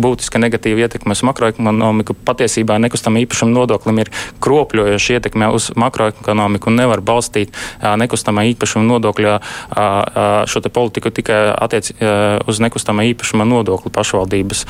[0.06, 1.85] būtiska negatīva ietekme uz makroekonomiku.
[2.26, 4.12] Patiesībā nekustamā īpašuma nodoklim ir
[4.44, 9.36] kropļojoša ietekme uz makroekonomiku un nevar balstīt nekustamā īpašuma nodokļa
[10.50, 11.92] šo politiku tikai attiec
[12.48, 14.66] uz nekustamā īpašuma nodokli pašvaldības.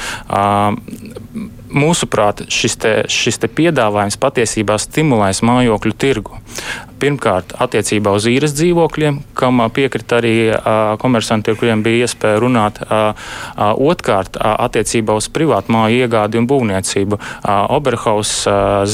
[1.71, 6.39] Mūsuprāt, šis, te, šis te piedāvājums patiesībā stimulēs mājokļu tirgu.
[6.95, 10.36] Pirmkārt, attiecībā uz īres dzīvokļiem, kam piekrita arī
[11.01, 12.80] komersanti, ar kuriem bija iespēja runāt.
[13.60, 17.19] Otrkārt, attiecībā uz privātu māju iegādi un būvniecību.
[17.75, 18.32] Oberhaus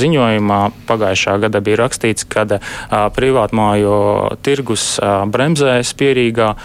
[0.01, 2.47] ziņojumā pagājušā gada bija rakstīts, ka
[3.15, 3.95] privātu māju
[4.41, 4.95] tirgus
[5.31, 6.55] bremzēs pierīgā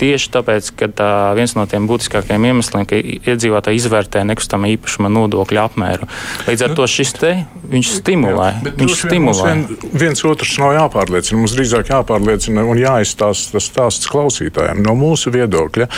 [0.00, 5.64] Tieši tāpēc, ka tā, viens no tiem būtiskākajiem iemesliem, ka iedzīvotāji izvērtē nekustamā īpašuma nodokļa
[5.68, 6.08] apmēru.
[6.46, 7.32] Līdz ar nu, to šis te
[7.70, 8.48] viņš stimulē.
[8.64, 9.50] Jā, viņš stimulē.
[9.50, 11.40] Vien, viens otrs nav jāpārliecina.
[11.42, 14.80] Mums drīzāk jāpārliecina un jāizstāsta tas stāsts klausītājiem.
[14.86, 15.90] No mūsu viedokļa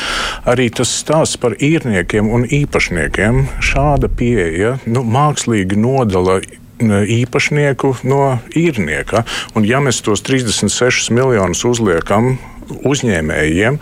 [0.50, 6.40] arī tas stāsts par īrniekiem un īpašniekiem šāda pieeja nu, mākslīgi nodala
[6.82, 9.22] īpašnieku no īrnieka.
[9.54, 12.34] Un, ja mēs tos 36 miljonus uzliekam
[12.70, 13.78] uzņēmējiem,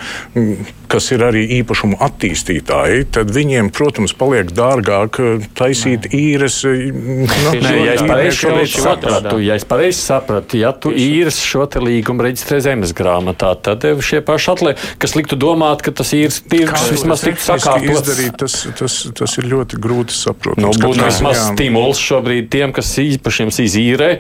[0.91, 6.19] kas ir arī īpašumu attīstītāji, tad viņiem, protams, paliek dārgāk eh, taisīt Nē.
[6.19, 6.61] īres.
[6.69, 8.03] Eh, nu, Nē, ja es
[8.43, 13.85] pareizi sapratu, ja es pareizi sapratu, ja tu īres šo līgumu reģistrē zemes grāmatā, tad
[14.05, 18.17] šie paši atliek, kas liktu domāt, ka tas īres tirgus vismaz tiktu sakārtots.
[18.41, 20.65] Tas, tas, tas ir ļoti grūti saprotams.
[20.65, 24.11] Nu, būtu vismaz stimuls šobrīd tiem, kas īpašiem izīrē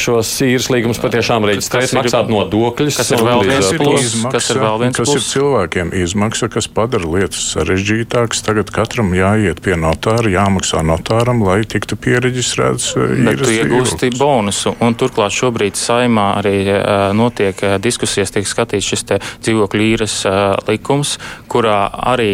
[0.00, 2.98] šos īres līgumus patiešām reģistrēt, maksāt nodokļus.
[3.02, 5.12] Kas ir vēl viens plus, kas ir vēl viens plus.
[5.12, 8.42] Kas ir cilvēkiem izmaksa, kas padara lietas sarežģītākas.
[8.46, 13.52] Tagad katram jāiet pie notāra, jāmaksā notāram, lai tiktu pieregistrēts īres.
[13.52, 19.06] Iegūsti bonusu, un turklāt šobrīd saimā arī uh, notiek uh, diskusijas, tiek skatīts šis
[19.44, 21.16] dzīvokļu īres uh, likums,
[21.52, 22.30] kurā arī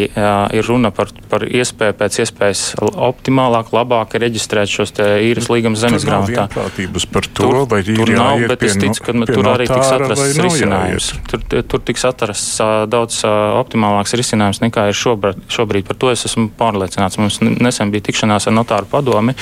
[0.54, 6.46] ir runa par, par iespēju pēc iespējas optimālāk, labāk reģistrēt šos īres līgumus zemes grāmatā.
[6.48, 11.10] Par to, tur, vai tur nav, bet es ticu, ka tur arī tiks atrasts risinājums.
[11.30, 13.20] Tur, tur tiks atrasts daudz
[13.56, 15.40] optimālāks risinājums nekā ir šobrīd.
[15.52, 15.86] šobrīd.
[15.88, 17.18] Par to es esmu pārliecināts.
[17.20, 19.34] Mums nesen bija tikšanās ar notāru padomi,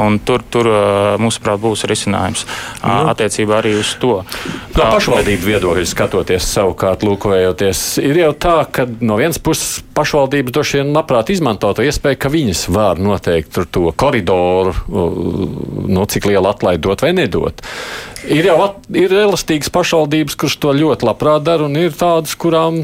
[0.00, 0.70] un tur, tur
[1.20, 2.46] mūsuprāt, būs risinājums
[2.82, 3.08] nu.
[3.12, 4.20] attiecībā arī uz to.
[4.76, 10.80] No pašvaldību viedokļa skatoties, savukārt, lūkojoties, ir jau tā, ka no vienas puses pašvaldības droši
[10.80, 14.74] vien labprāt izmanto to iespēju, ka viņas var noteikt to koridoru,
[15.90, 17.64] no cik lielu atlaidi dot vai nedot.
[18.28, 22.82] Ir jau at, ir elastīgas pašvaldības, kuras to ļoti labprāt dara, un ir tādas, kurām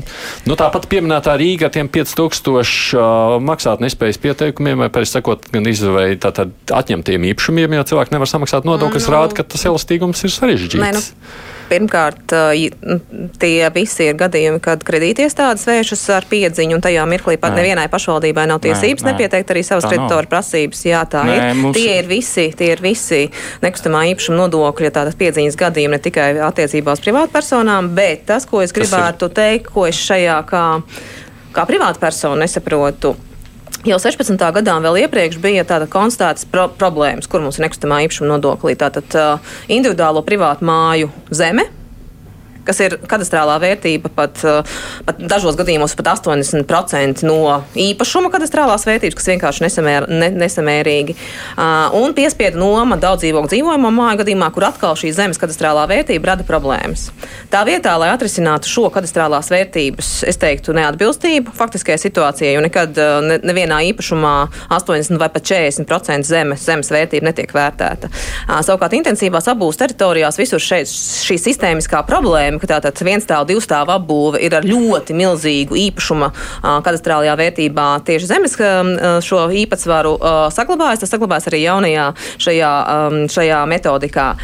[0.49, 5.69] nu, tāpat pieminētā Rīga ar tiem 5000 uh, maksāt nespējas pieteikumiem, vai pēc sakot, gan
[5.69, 10.81] izvēlēt atņemtiem īpašumiem, jo cilvēki nevar samaksāt nodokļus, mm, rāda, ka tas elastīgums ir sarežģīts.
[10.81, 11.55] Ne, nu.
[11.67, 12.33] Pirmkārt,
[13.43, 17.63] tie visi ir gadījumi, kad kredītiestādes vēršas ar piedziņu, un tajā mirklī pat nē.
[17.63, 19.15] nevienai pašvaldībai nav tiesības nē, nē.
[19.15, 20.85] nepieteikt arī savas kreditoru prasības.
[20.87, 21.61] Jā, tā nē, ir.
[21.61, 21.79] Mums...
[21.79, 23.23] Tie ir visi, tie ir visi
[23.65, 28.75] nekustamā īpašuma nodokļa tādas piedziņas gadījumi ne tikai attiecībā uz privātpersonām, bet tas, ko es
[28.77, 30.65] gribētu teikt, ko es šajā kā,
[31.57, 33.17] kā privātpersona nesaprotu
[33.87, 34.35] Jau 16.
[34.35, 38.75] gadā vēl iepriekš bija tāda konstatētas pro problēmas, kur mums ir nekustamā īpašuma nodoklī.
[38.79, 41.69] Tātad uh, individuālo privātu māju zeme
[42.67, 44.77] kas ir kadastrālā vērtība pat, eh,
[45.07, 51.17] pat dažos gadījumos pat 80% no īpašuma kadastrālās vērtības, kas vienkārši nesamēr, ne, nesamērīgi.
[51.57, 56.33] Uh, un piespiedu noma daudz dzīvokļu dzīvojamo māju gadījumā, kur atkal šī zemes kadastrālā vērtība
[56.33, 57.09] rada problēmas.
[57.53, 63.19] Tā vietā, lai atrisinātu šo kadastrālās vērtības, es teiktu, neatbilstību faktiskajai situācijai, jo nekad uh,
[63.25, 64.35] ne, nevienā īpašumā
[64.77, 68.11] 80 vai pat 40% zemes, zemes vērtība netiek vērtēta.
[68.67, 73.61] Savukārt intensīvās apbūves teritorijās visur šeit šī sistēmiskā problēma problēma, ka tātad viens stāv, divu
[73.61, 76.31] stāvu apbūve ir ar ļoti milzīgu īpašuma
[76.85, 78.57] kadastrālajā vērtībā tieši zemes
[79.27, 80.17] šo īpatsvaru
[80.53, 81.01] saglabājas.
[81.01, 82.73] Tas saglabājas arī jaunajā šajā,
[83.33, 84.35] šajā metodikā.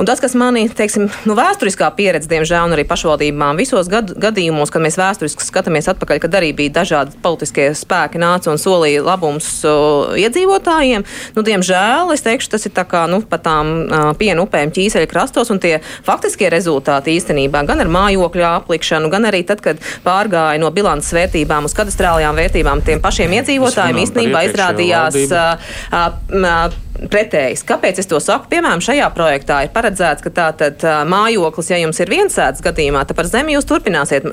[0.00, 4.72] Un tas, kas manī, teiksim, nu, vēsturiskā pieredze, diemžēl, un arī pašvaldībām visos gad, gadījumos,
[4.72, 9.50] kad mēs vēsturiski skatāmies atpakaļ, kad arī bija dažādi politiskie spēki nāca un solīja labums
[9.68, 11.04] uh, iedzīvotājiem,
[11.36, 15.10] nu, diemžēl, es teikšu, tas ir tā kā, nu, pa tām uh, pienu upēm ķīseļa
[15.10, 15.76] krastos, un tie
[16.08, 21.68] faktiskie rezultāti īstenībā gan ar mājokļu aplikšanu, gan arī tad, kad pārgāja no bilances vērtībām
[21.68, 25.26] uz kadastrālajām vērtībām, tiem pašiem iedzīvotājiem īstenībā izrādījās.
[25.28, 27.62] Uh, uh, pretējs.
[27.68, 28.50] Kāpēc es to saku?
[28.50, 33.28] Piemēram, šajā projektā ir paredzēts, ka tātad mājoklis, ja jums ir viensētas gadījumā, tad par
[33.30, 34.26] zemi jūs turpināsiet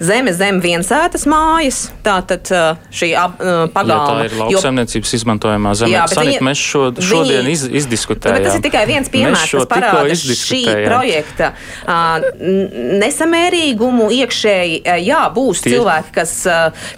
[0.00, 1.82] zeme zem viensētas mājas.
[2.06, 2.48] Tātad
[2.94, 3.12] šī
[3.74, 3.98] pagalma.
[4.00, 5.94] Ja tā ir lauksaimniecības izmantojamā zeme.
[5.96, 8.46] Jā, Sanit, viņi, mēs šo, šodien viņi, iz, izdiskutējām.
[8.46, 11.52] Tas ir tikai viens piemērs, kas parāda šī projekta
[13.04, 14.80] nesamērīgumu iekšēji.
[15.06, 15.74] Jā, būs Tie...
[15.74, 16.34] cilvēki, kas,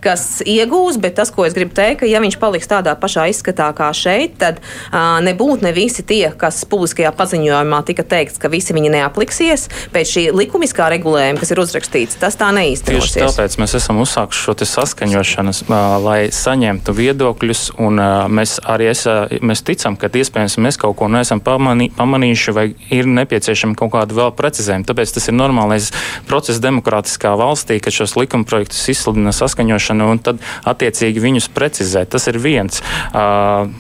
[0.05, 3.71] kas iegūs, bet tas, ko es gribu teikt, ka ja viņš paliks tādā pašā izskatā
[3.77, 4.63] kā šeit, tad
[4.93, 10.25] Nebūtu ne visi tie, kas publiskajā paziņojumā tika teikts, ka visi viņi neapliksies pēc šī
[10.37, 12.19] likumiskā regulējuma, kas ir uzrakstīts.
[12.21, 13.15] Tas tā neīstenosies.
[13.17, 15.55] Tieši tāpēc mēs esam uzsākuši šo saskaņošanu,
[16.05, 18.01] lai saņemtu viedokļus, un
[18.37, 19.05] mēs arī es,
[19.41, 24.19] mēs ticam, ka iespējams mēs kaut ko neesam pamanī, pamanījuši, vai ir nepieciešama kaut kāda
[24.19, 24.89] vēl precizējuma.
[24.89, 25.89] Tāpēc tas ir normālais
[26.29, 32.05] process demokrātiskā valstī, ka šos likumprojektus izsludina saskaņošanu un tad attiecīgi viņus precizē.
[32.13, 32.85] Tas ir viens.
[33.13, 33.73] Uh,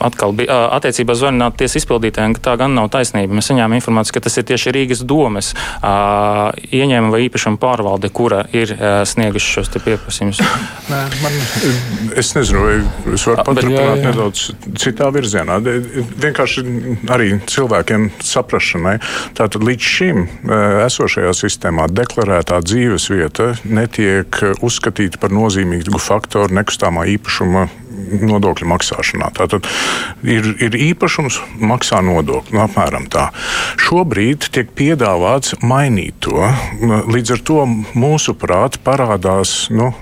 [0.00, 3.36] atkal bija attiecībā uz vaininātu tiesu izpildītājiem, ka tā gan nav taisnība.
[3.36, 8.74] Mēs saņēmām informāciju, ka tas ir tieši Rīgas domes ieņēmuma vai īpašuma pārvalde, kura ir
[9.08, 10.42] snieguši šos pieprasījumus.
[11.22, 11.36] Man,
[12.18, 15.58] es nezinu, vai es varu paturpināt nedaudz citā virzienā.
[15.62, 16.64] Vienkārši
[17.12, 18.96] arī cilvēkiem saprašanai.
[19.38, 20.22] Tātad līdz šim
[20.86, 29.30] esošajā sistēmā deklarētā dzīves vieta netiek uzskatīta par nozīmīgu faktoru nekustamā īpašuma nodokļu maksāšanā.
[29.36, 29.66] Tātad
[30.26, 32.56] ir, ir īpašums, maksā nodokli.
[32.56, 33.28] Nu, apmēram tā.
[33.82, 36.50] Šobrīd tiek piedāvāts mainīt to.
[36.82, 37.64] Līdz ar to
[37.96, 39.92] mūsuprāt parādās nu,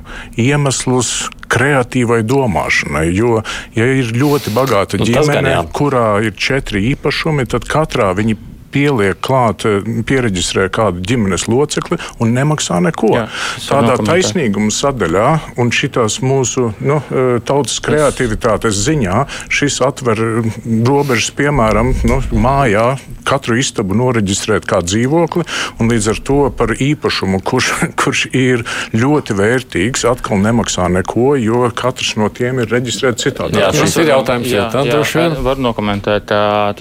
[0.41, 1.15] iemesls,
[1.55, 3.07] kreatīvai domāšanai.
[3.15, 3.43] Jo,
[3.77, 8.37] ja ir ļoti bagāta nu, ģimene, gan, kurā ir četri īpašumi, tad katrā viņi
[8.75, 13.13] pieliek klāt, eh, pieregistrē kādu ģimenes locekli un nemaksā neko.
[13.15, 13.27] Jā,
[13.69, 15.29] Tādā taisnīguma sadaļā
[15.63, 20.19] un šitās mūsu nu, eh, tautas kreativitātes ziņā šis atver
[20.65, 25.45] robežas, piemēram, nu, mājā katru istabu noreģistrēt kā dzīvokli,
[25.81, 31.65] un līdz ar to par īpašumu, kurš, kurš ir ļoti vērtīgs, atkal nemaksā neko, jo
[31.75, 33.61] katrs no tiem ir reģistrēts citādi.
[33.63, 36.33] Jā, šis ir jautājums, jā, jā, jā, jā var nokomentēt.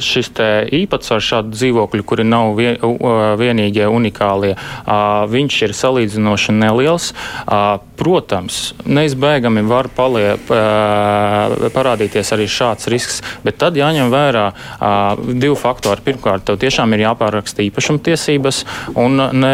[0.03, 0.31] Šis
[0.73, 2.77] īpatsvars šādu dzīvokli dzīvokļi, kuri nav vien,
[3.39, 4.55] vienīgie unikālie,
[5.29, 7.13] viņš ir salīdzinoši neliels.
[7.93, 10.35] Protams, neizbēgami var palie,
[11.73, 14.45] parādīties arī šāds risks, bet tad jāņem vērā
[15.19, 16.01] divi faktori.
[16.03, 18.63] Pirmkārt, tev tiešām ir jāpāraksta īpašumtiesības,
[18.99, 19.53] un ne,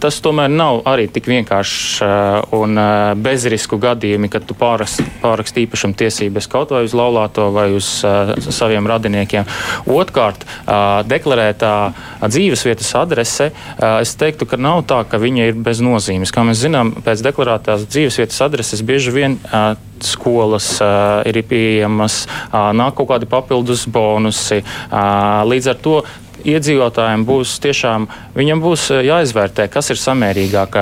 [0.00, 2.10] tas tomēr nav arī tik vienkārši
[2.58, 2.82] un
[3.18, 7.88] bezrisku gadījumi, kad tu pāraksti pārakst īpašumtiesības kaut vai uz laulāto vai uz
[8.52, 9.48] saviem radiniekiem.
[9.90, 10.44] Otkārt,
[11.08, 13.50] deklarētā tā dzīvesvietas adrese,
[14.02, 16.32] es teiktu, ka nav tā, ka viņa ir bez nozīmes.
[16.34, 19.38] Kā mēs zinām, pēc deklarētās dzīvesvietas adreses bieži vien
[20.04, 24.62] skolas uh, ir pieejamas, uh, nāk kaut kādi papildus bonusi.
[24.62, 25.96] Uh, līdz ar to
[26.46, 30.78] iedzīvotājiem būs tiešām, viņam būs eh, jāizvērtē, kas ir samērīgāk,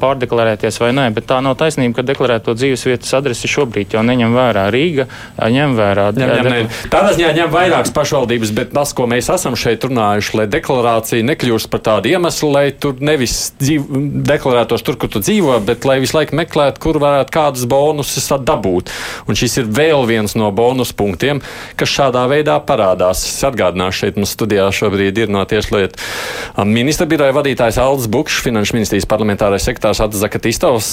[0.00, 1.06] pārdeklarēties vai nē.
[1.16, 5.06] Bet tā nav taisnība, ka deklarēto dzīves vietas adresi šobrīd jau neņem vērā Rīga,
[5.38, 6.08] ņem vērā.
[6.16, 6.70] Ņem, ņem, ņem.
[6.92, 11.70] Tādā ziņā ņem vairākas pašvaldības, bet tas, ko mēs esam šeit runājuši, lai deklarācija nekļūst
[11.72, 13.86] par tādu iemeslu, lai tur nevis dzīv,
[14.26, 18.92] deklarētos tur, kur tu dzīvo, bet lai visu laiku meklētu, kur varētu kādas bonusus dabūt.
[19.26, 21.42] Un šis ir vēl viens no bonus punktiem,
[21.78, 23.24] kas šādā veidā parādās.
[23.28, 26.00] Es atgādināšu šeit mums studijā šobrīd šobrīd ir no Tieslietu
[26.64, 30.88] ministra biroja vadītājs Aldis Bukšs, Finanšu ministrijas parlamentārais sekretārs Atzaka Tistovs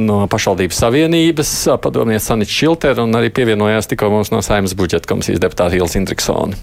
[0.00, 5.42] no pašvaldības savienības, padomnieks Sanits Šilter un arī pievienojās tikko mums no saimnes budžeta komisijas
[5.42, 6.58] deputāta Ielas Indriksona.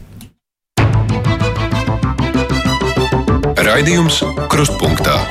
[3.64, 4.20] Raidījums
[4.52, 5.22] Krustpunktā.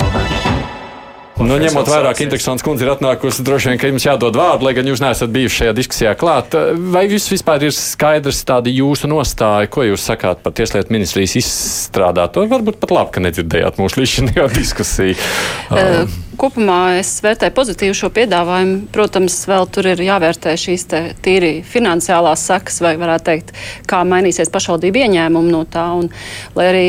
[1.43, 4.75] Nu, ņemot vērā, ka interesants kundze ir atnākusi, droši vien, ka jums jādod vārdu, lai
[4.77, 6.55] gan jūs neesat bijuši šajā diskusijā klāt.
[6.95, 12.47] Vai viss vispār ir skaidrs tāda jūsu nostāja, ko jūs sakāt par Tieslietu ministrijas izstrādāto?
[12.51, 15.17] Varbūt pat labi, ka nedzirdējāt mūsu līdzinājā diskusiju.
[15.73, 16.11] Um.
[16.41, 18.89] Kopumā es vērtēju pozitīvu šo piedāvājumu.
[18.93, 20.87] Protams, vēl tur ir jāvērtē šīs
[21.25, 23.53] tīri finansiālās sekas, vai varētu teikt,
[23.89, 25.85] kā mainīsies pašvaldību ieņēmumi no tā.
[26.01, 26.09] Un,
[26.57, 26.87] lai arī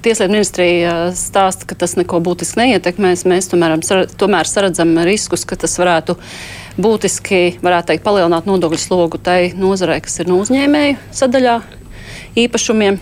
[0.00, 3.26] Tieslietu ministrija stāsta, ka tas neko būtiski neietekmēs.
[3.28, 3.76] Mēs tomēr,
[4.16, 6.16] tomēr saredzam riskus, ka tas varētu
[6.80, 11.58] būtiski varētu teikt, palielināt nodokļu slogu tai nozarei, kas ir no uzņēmēju sadaļā
[12.40, 12.96] īpašumiem.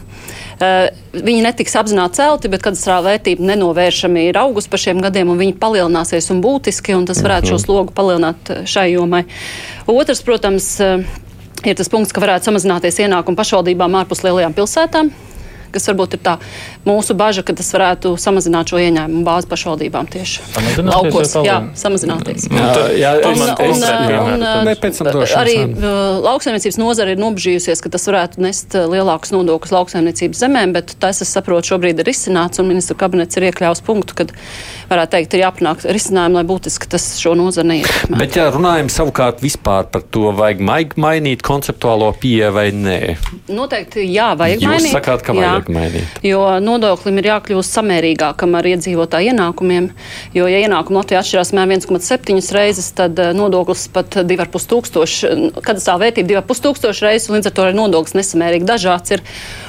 [0.58, 5.38] Uh, viņi netiks apzināti celti, bet kadastrāla vērtība nenovēršami ir augusi par šiem gadiem, un
[5.38, 7.64] viņi palielināsies un būtiski, un tas varētu šo mhm.
[7.68, 9.22] slogu palielināt šai jomai.
[9.86, 15.14] Otrs, protams, ir tas punkts, ka varētu samazināties ienākumu pašvaldībām ārpus lielajām pilsētām
[15.74, 16.36] kas varbūt ir tā
[16.86, 20.44] mūsu bažas, ka tas varētu samazināt šo ieņēmumu bāzi pašvaldībām tieši
[20.86, 21.34] laukos.
[21.44, 22.48] Jā, samazināties.
[22.98, 23.12] Jā,
[25.38, 25.56] arī
[26.24, 31.22] lauksaimniecības nozara ir nobežījusies, ka tas varētu nest uh, lielākus nodokļus lauksaimniecības zemēm, bet tas,
[31.24, 34.32] es saprotu, šobrīd ir izcināts un ministra kabinets ir iekļāvis punktu, kad
[34.90, 38.20] varētu teikt, ir jāpanāk risinājumi, lai būtiski tas šo nozaru neietekmē.
[38.22, 40.62] Bet, ja runājam savukārt vispār par to, vajag
[40.98, 42.98] mainīt konceptuālo pieeju vai nē?
[43.52, 44.94] Noteikti jā, vajag Jūs mainīt.
[44.94, 45.57] Sakāt, ka vajag.
[45.57, 46.20] Jā, mainīt.
[46.22, 49.90] Jo nodoklim ir jākļūst samērīgākam ar iedzīvotāju ienākumiem.
[50.36, 55.34] Jo, ja ienākumi Latvijā atšķirās mēram 1,7 reizes, tad eh, nodoklis pat 2,5 tūkstoši,
[55.66, 59.26] kad tā vērtība 2,5 tūkstoši reizes, un līdz ar to arī nodoklis nesamērīgi dažāds ir.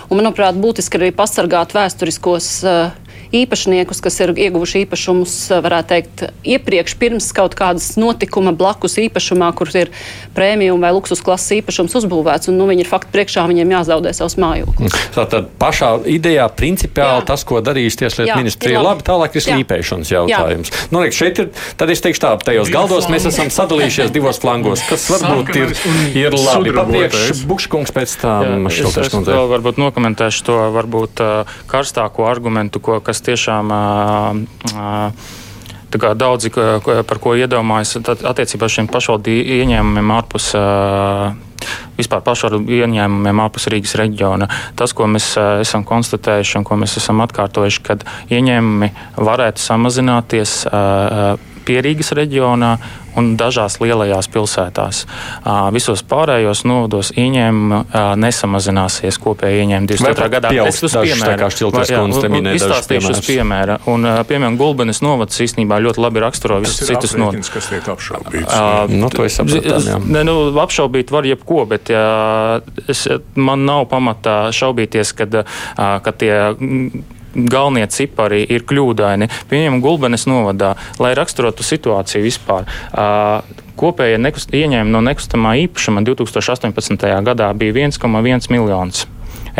[0.10, 6.96] Un, manuprāt, būtiski arī pasargāt vēsturiskos uh, īpašniekus, kas ir ieguvuši īpašumus, varētu teikt, iepriekš,
[7.00, 9.92] pirms kaut kādas notikuma blakus īpašumā, kur ir
[10.38, 14.38] prēmiju vai luksus klases īpašums uzbūvēts, un nu, viņi ir fakti priekšā, viņiem jāzaudē savus
[14.42, 14.98] mājokļus.
[15.18, 17.28] Tātad pašā idejā principiāli Jā.
[17.30, 20.74] tas, ko darīs Tieslietu ministrija, ir labi, tālāk ir slīpēšanas jautājums.
[20.74, 20.88] Jā.
[20.94, 24.84] Nu, liek, šeit ir, tad es teikšu tā, tajos galdos mēs esam sadalījušies divos flangos,
[24.90, 25.76] kas varbūt ir,
[26.18, 26.74] ir labi.
[26.80, 29.36] Papriekš Bukškungs pēc tam Šilters kundze.
[29.36, 31.24] Vēl varbūt nokomentēšu to varbūt
[31.70, 33.76] karstāko argumentu, ko, kas kas tiešām.
[35.90, 40.52] Kā daudzi, par ko iedomājas, attiecībā uz šiem pašvaldību ieņēmumiem ārpus
[41.98, 44.48] vispār pašvaldību ieņēmumiem ārpus Rīgas reģiona.
[44.80, 45.34] Tas, ko mēs
[45.66, 50.60] esam konstatējuši un ko mēs esam atkārtojuši, kad ieņēmumi varētu samazināties
[51.70, 52.74] Pierīgas reģionā
[53.20, 55.04] un dažās lielajās pilsētās.
[55.76, 57.82] Visos pārējos novados ieņēmumi
[58.22, 60.30] nesamazināsies kopēji ieņēmumi 22.
[60.36, 60.54] gadā.
[60.70, 61.50] Es uz piemēra
[62.54, 63.80] izstāstīšu uz piemēra.
[63.92, 67.54] Un, piemēram, Gulbenes novads īstenībā ļoti labi raksturo visus citus nodokļus.
[67.54, 68.50] Kas tiek apšaubīts?
[68.50, 70.02] Uh, nu, to es saprotu.
[70.10, 72.04] Ne, nu, apšaubīt var jebko, bet jā,
[72.90, 73.06] es,
[73.38, 75.42] man nav pamatā šaubīties, kad,
[75.78, 76.36] kad tie
[77.50, 79.30] galvenie cipari ir kļūdaini.
[79.50, 82.70] Pieņemam, Gulbenes novadā, lai raksturotu situāciju vispār.
[83.80, 87.06] Kopējie nekust, ieņēmumi no nekustamā īpašuma 2018.
[87.30, 89.06] gadā bija 1,1 miljonus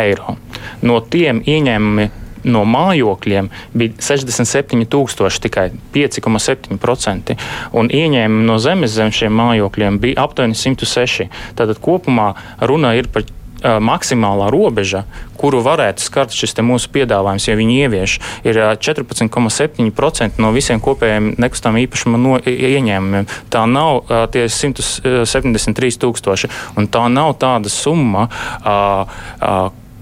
[0.00, 0.36] eiro.
[0.84, 2.10] No tiem ieņēmumi
[2.44, 7.36] no mājokļiem bija 67,000, tikai 5,7%.
[7.76, 11.28] Un ieņēmumi no zemes zem šiem mājokļiem bija aptuveni 106.
[11.58, 13.26] Tātad kopumā runa ir par
[13.62, 15.04] maksimālā robeža,
[15.40, 21.84] kuru varētu skart šis mūsu piedāvājums, ja viņi ievieš, ir 14,7% no visiem kopējiem nekustamā
[21.86, 23.28] īpašuma no ieņēmumiem.
[23.52, 24.04] Tā nav
[24.34, 28.28] tie 173 tūkstoši, un tā nav tāda summa,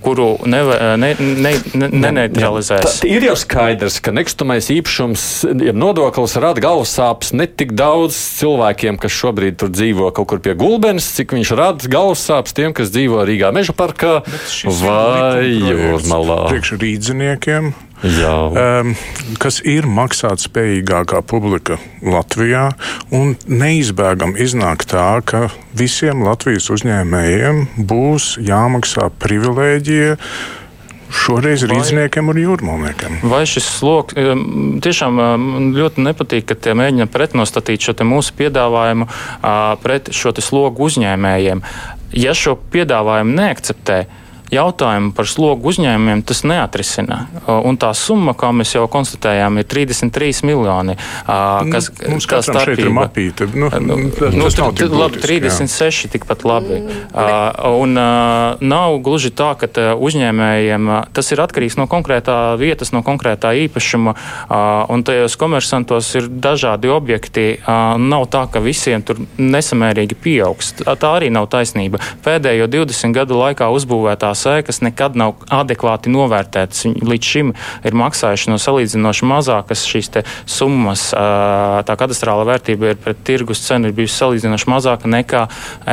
[0.08, 3.02] kuru neve, ne, ne, ne, neneutralizēs.
[3.08, 5.24] Ir jau skaidrs, ka nekustamais īpašums,
[5.68, 10.42] ja nodoklis rada galvas sāpes ne tik daudz cilvēkiem, kas šobrīd tur dzīvo kaut kur
[10.44, 14.20] pie gulbenes, cik viņš rada galvas sāpes tiem, kas dzīvo Rīgā meža parkā
[14.80, 16.40] vai jūrmalā.
[16.48, 18.92] Priekš rīdziniekiem um,
[19.42, 22.68] kas ir maksāt spējīgākā publika Latvijā.
[23.10, 30.14] Neizbēgami iznāk tā, ka visiem Latvijas uzņēmējiem būs jāmaksā privilēģija.
[31.08, 33.22] Šoreiz rīzniekiem un jūrmālniekiem.
[33.32, 34.16] Vai šis sloks
[34.84, 35.20] tiešām
[35.72, 39.08] ļoti nepatīk, ka tie mēģina pretnostatīt šo mūsu piedāvājumu
[39.80, 41.64] pret šo slogu uzņēmējiem?
[42.12, 44.02] Ja šo piedāvājumu neakceptē,
[44.52, 47.20] jautājumu par slogu uzņēmumiem tas neatrisina.
[47.46, 50.96] Un tā summa, kā mēs jau konstatējām, ir 33 miljoni.
[51.72, 53.48] Kas, nu, Mums kā starpība ir mapīta.
[53.52, 56.12] Nu, nu, nu, tad, labi, 36 jā.
[56.16, 56.80] tikpat labi.
[56.80, 57.02] Mm.
[57.78, 57.98] Un
[58.72, 59.68] nav gluži tā, ka
[59.98, 64.14] uzņēmējiem tas ir atkarīgs no konkrētā vietas, no konkrētā īpašuma.
[64.92, 67.46] Un tajos komersantos ir dažādi objekti.
[68.08, 70.74] Nav tā, ka visiem tur nesamērīgi pieaugs.
[70.82, 72.00] Tā arī nav taisnība.
[72.24, 76.86] Pēdējo 20 gadu laikā uzbūvētās sēkas nekad nav adekvāti novērtētas.
[76.86, 77.54] Viņi līdz šim
[77.88, 80.10] ir maksājuši no salīdzinoši mazākas šīs
[80.48, 81.08] summas.
[81.12, 85.46] Tā kadastrāla vērtība ir pret tirgus cenu ir bijusi salīdzinoši mazāka nekā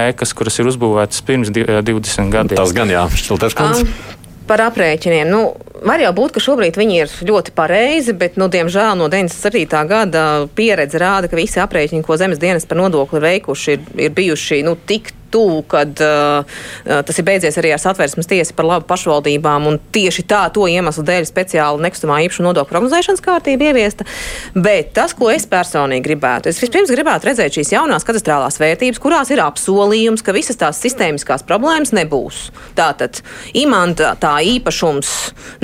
[0.05, 2.59] ēkas, kuras ir uzbūvētas pirms 20 gadiem.
[2.59, 3.87] Tas gan jā, Šilters kundze.
[3.87, 4.15] Um.
[4.45, 5.25] Par aprēķiniem.
[5.25, 9.65] Nu, var jau būt, ka šobrīd viņi ir ļoti pareizi, bet, nu, diemžēl, no 97.
[9.89, 10.25] gada
[10.57, 14.75] pieredze rāda, ka visi aprēķini, ko zemes dienas par nodokli veikuši, ir, ir bijuši nu,
[14.77, 19.67] tik tuvu, kad uh, uh, tas ir beidzies arī ar satversmes tiesu par labu pašvaldībām.
[19.95, 24.07] Tieši tā, to iemeslu dēļ speciāli nekustamā īpašuma nodokļu prognozēšanas kārtība ieviesta.
[24.55, 29.31] Bet tas, ko es personīgi gribētu, es vispirms gribētu redzēt šīs jaunās katastrālās vērtības, kurās
[29.33, 32.49] ir apsolījums, ka visas tās sistēmiskās problēmas nebūs.
[32.77, 33.21] Tātad
[33.57, 35.13] imanta tā īpašums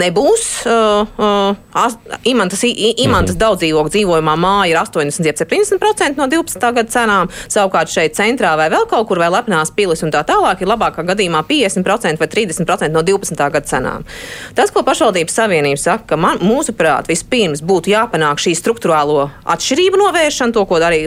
[0.01, 0.47] nebūs.
[0.66, 1.91] Uh, uh,
[2.24, 3.39] imantas imantas mm -hmm.
[3.39, 6.74] daudz dzīvokļu dzīvojamā māja ir 80-70% no 12.
[6.74, 7.30] gada cenām.
[7.47, 10.70] Savukārt šeit centrā vai vēl kaut kur vai lepnā jaunās pilis un tā tālāk ir
[10.70, 13.36] labākā gadījumā 50% vai 30% no 12.
[13.36, 14.06] gada cenām.
[14.56, 20.56] Tas, ko pašvaldības savienība saka, ka man, mūsuprāt, vispirms būtu jāpanāk šī struktūrālo atšķirību novēršana,
[20.56, 21.04] to, ko arī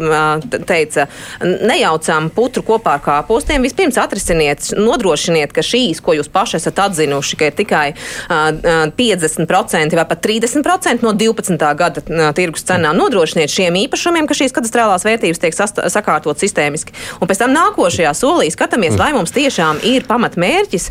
[0.69, 1.09] teica,
[1.41, 3.65] nejaucam putru kopā ar kāpostiem.
[3.65, 9.99] Vispirms atrisiniet, nodrošiniet, ka šīs, ko jūs paši esat atzinuši, ka ir tikai uh, 50%
[9.99, 11.59] vai pat 30% no 12.
[11.79, 16.95] gada uh, tirgus cenām, nodrošiniet šiem īpašumiem, ka šīs kadastrālās vērtības tiek sakārtot sistēmiski.
[17.21, 19.01] Un pēc tam nākošajā solī rullī skatāmies, mm.
[19.01, 20.91] vai mums tiešām ir pamatmērķis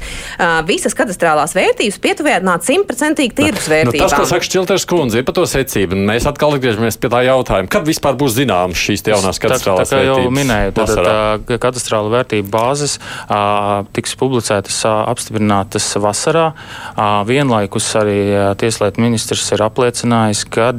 [0.68, 4.00] visas katastrālās vērtības pietuvināt simtprocentīgi tirgus vērtībām.
[4.00, 5.98] Nu, tas, ko saka Šķilters kundze, ir par to secību.
[6.08, 10.02] Mēs atkal atgriežamies pie tā jautājuma, kad vispār būs zināmas šīs jaunās katastrālās tā, tā,
[10.02, 10.24] vērtības.
[10.24, 16.50] jau minēju, tad, tā, katastrāla vērtība bāzes a, tiks publicētas, a, apstiprinātas vasarā.
[16.96, 18.20] A, vienlaikus arī
[18.60, 20.72] Tieslietu ministrs ir apliecinājis, ka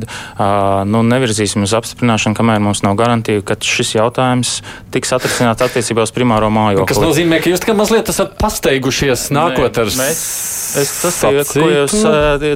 [0.89, 4.57] nu, nevirzīsim uz apstiprināšanu, kamēr mums nav garantīva, ka šis jautājums
[4.95, 6.91] tiks atrisināts attiecībā uz primāro mājokli.
[6.93, 10.23] Tas nozīmē, ka jūs kā mazliet esat pasteigušies nākot ar mēs,
[10.81, 11.61] es, tas, sacītu.
[11.61, 11.97] ko jūs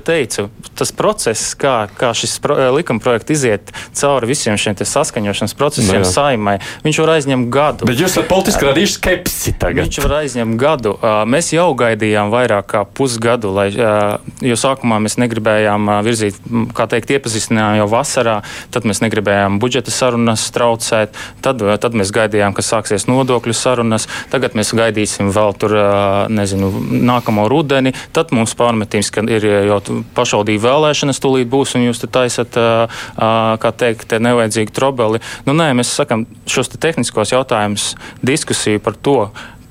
[0.07, 6.03] teicu, tas process, kā, kā šis pro, likuma projekts iziet cauri visiem šiem saskaņošanas procesiem
[6.03, 7.89] no, saimai, viņš var aizņemt gadu.
[7.89, 9.89] Bet jūs esat politiski radījuši skepsi tagad.
[9.89, 10.95] Viņš var aizņemt gadu.
[11.31, 16.39] Mēs jau gaidījām vairāk kā pusgadu, lai, jo sākumā mēs negribējām virzīt,
[16.77, 18.37] kā teikt, iepazīstinājām jau vasarā,
[18.75, 23.88] tad mēs negribējām budžeta sarunas traucēt, tad, tad mēs gaidījām, ka sāksies nodokļu sarunas,
[24.33, 25.75] tagad mēs gaidīsim vēl tur,
[26.33, 26.71] nezinu,
[27.09, 29.81] nākamo rudeni, tad mums pārmetīs, ka ir jau
[30.17, 32.59] pašvaldību vēlēšanas tūlīt būs, un jūs te taisat,
[33.19, 35.23] kā teikt, nevajadzīgu trobeli.
[35.49, 37.95] Nu, nē, mēs sakam šos te tehniskos jautājumus,
[38.27, 39.21] diskusiju par to,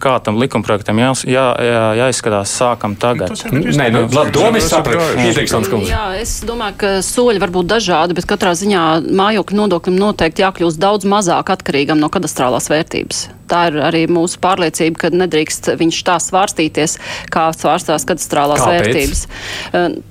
[0.01, 3.33] kā tam likumprojektam jā, jā, jā, jāizskatās, sākam tagad.
[3.51, 5.87] Nē, nu, labi, doma ir sapratusi.
[5.89, 10.81] Jā, es domāju, ka soļi var būt dažādi, bet katrā ziņā mājokļu nodoklim noteikti jākļūst
[10.81, 13.27] daudz mazāk atkarīgam no kadastrālās vērtības.
[13.47, 16.97] Tā ir arī mūsu pārliecība, ka nedrīkst viņš tā svārstīties,
[17.31, 18.83] kā svārstās kadastrālās Kāpēc?
[18.83, 19.21] vērtības.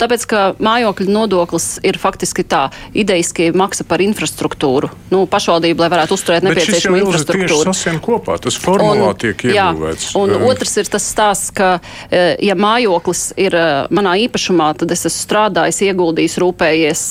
[0.00, 2.66] Tāpēc, ka mājokļu nodoklis ir faktiski tā
[2.96, 4.88] idejiski maksa par infrastruktūru.
[5.12, 7.68] Nu, pašvaldība, lai varētu uzturēt nepieciešamo infrastruktūru.
[7.68, 9.75] Tas kopā, tas formulā un, tiek iebūvēts.
[9.76, 10.46] Jā, un um.
[10.48, 11.76] otrs ir tas stāsts, ka,
[12.12, 13.56] ja mājoklis ir
[13.94, 17.04] manā īpašumā, tad es esmu strādājis, ieguldījis, rūpējies,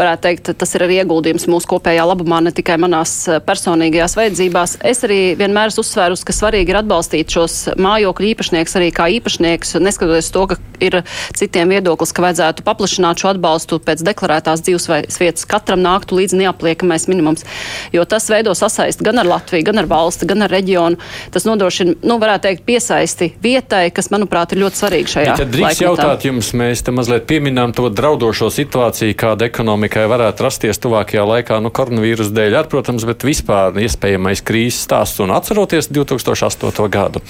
[0.00, 4.78] varētu teikt, tas ir arī ieguldījums mūsu kopējā labumā, ne tikai manās personīgajās vajadzībās.
[4.84, 9.06] Es arī vien vienmēr esmu uzsvērusi, ka svarīgi ir atbalstīt šos mājokļu īpašniekus arī kā
[9.18, 10.96] īpašniekus, neskatoties to, ka ir
[11.36, 15.46] citiem viedoklis, ka vajadzētu paplašināt šo atbalstu pēc deklarētās dzīvesvietas.
[15.50, 17.46] Katram nāktu līdzi neapliekamais minimums,
[17.94, 20.98] jo tas veido sasaisti gan ar Latviju, gan ar valsti, gan ar reģionu.
[21.34, 25.28] Tas nodrošina, nu, varētu teikt, piesaisti vietai, kas, manuprāt, ir ļoti svarīgi šajā.
[25.28, 30.46] Ja tad drīkst jautāt jums, mēs te mazliet pieminām to draudošo situāciju, kāda ekonomikai varētu
[30.46, 35.90] rasties tuvākajā laikā, nu, koronavīrus dēļ, ar, protams, bet vispār iespējamais krīzes stāsts un atceroties
[35.92, 36.88] 2008.
[36.92, 37.24] gadu,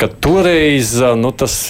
[0.00, 1.60] kad toreiz nu, tas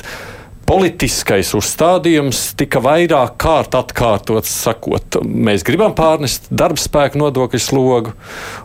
[0.71, 8.13] politiskais uzstādījums tika vairāk kārt atkārtots, sakot, mēs gribam pārnest darbspēku nodokļu slogu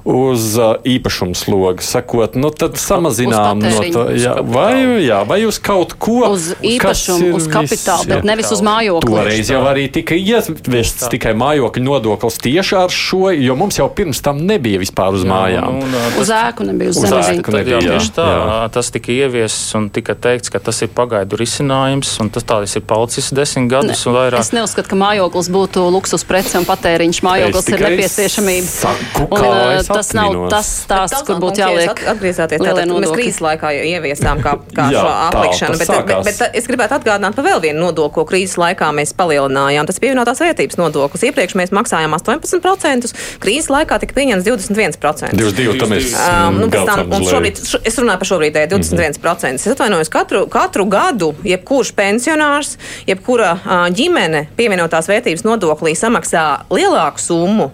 [0.06, 5.58] uz uh, īpašumu slogu, sakot, nu tad samazinām no tā, jā, vai, jā, vai uz
[5.58, 6.20] kaut ko.
[6.36, 9.10] Uz īpašumu, uz kapitālu, bet nevis uz mājokli.
[9.16, 14.22] Toreiz jau arī tika ieviests tikai mājokļu nodoklis tieši ar šo, jo mums jau pirms
[14.26, 15.82] tam nebija vispār uz jā, mājām.
[15.82, 17.42] Un, un, uz ēku nebija, uz, uz zemezīm.
[17.56, 18.62] Nebija, jā, tā, jā.
[18.78, 22.76] Tas tika ieviests un tika teikts, ka tas ir pagaidu risinājums risinājums, un tas tāds
[22.76, 24.40] ir palicis desmit gadus ne, un vairāk.
[24.40, 27.22] Es neuzskatu, ka mājoklis būtu luksus prece un patēriņš.
[27.26, 28.68] Mājoklis ir nepieciešamība.
[28.68, 32.04] Saku, un, tas nav tas stāsts, kur būtu jāliek.
[32.16, 36.40] Atgriezāties tādā mēs krīzes laikā jau ieviesām kā, kā Jā, šo aplikšanu, bet, bet, bet,
[36.42, 39.88] bet es gribētu atgādināt par vēl vienu nodokli, ko krīzes laikā mēs palielinājām.
[39.90, 41.26] Tas pievienotās vērtības nodoklis.
[41.30, 43.12] Iepriekš mēs maksājām 18%,
[43.44, 45.36] krīzes laikā tika pieņemts 21%.
[45.36, 48.76] 22, tam mēs um, nu, tam, un šobrīd, es runāju par šobrīd 21%.
[48.76, 49.54] Mm -hmm.
[49.56, 52.78] Es atvainojos katru, katru gadu, jebkurš jebkurš pensionārs,
[53.08, 53.56] jebkura
[53.94, 57.72] ģimene pievienotās vērtības nodoklī samaksā lielāku summu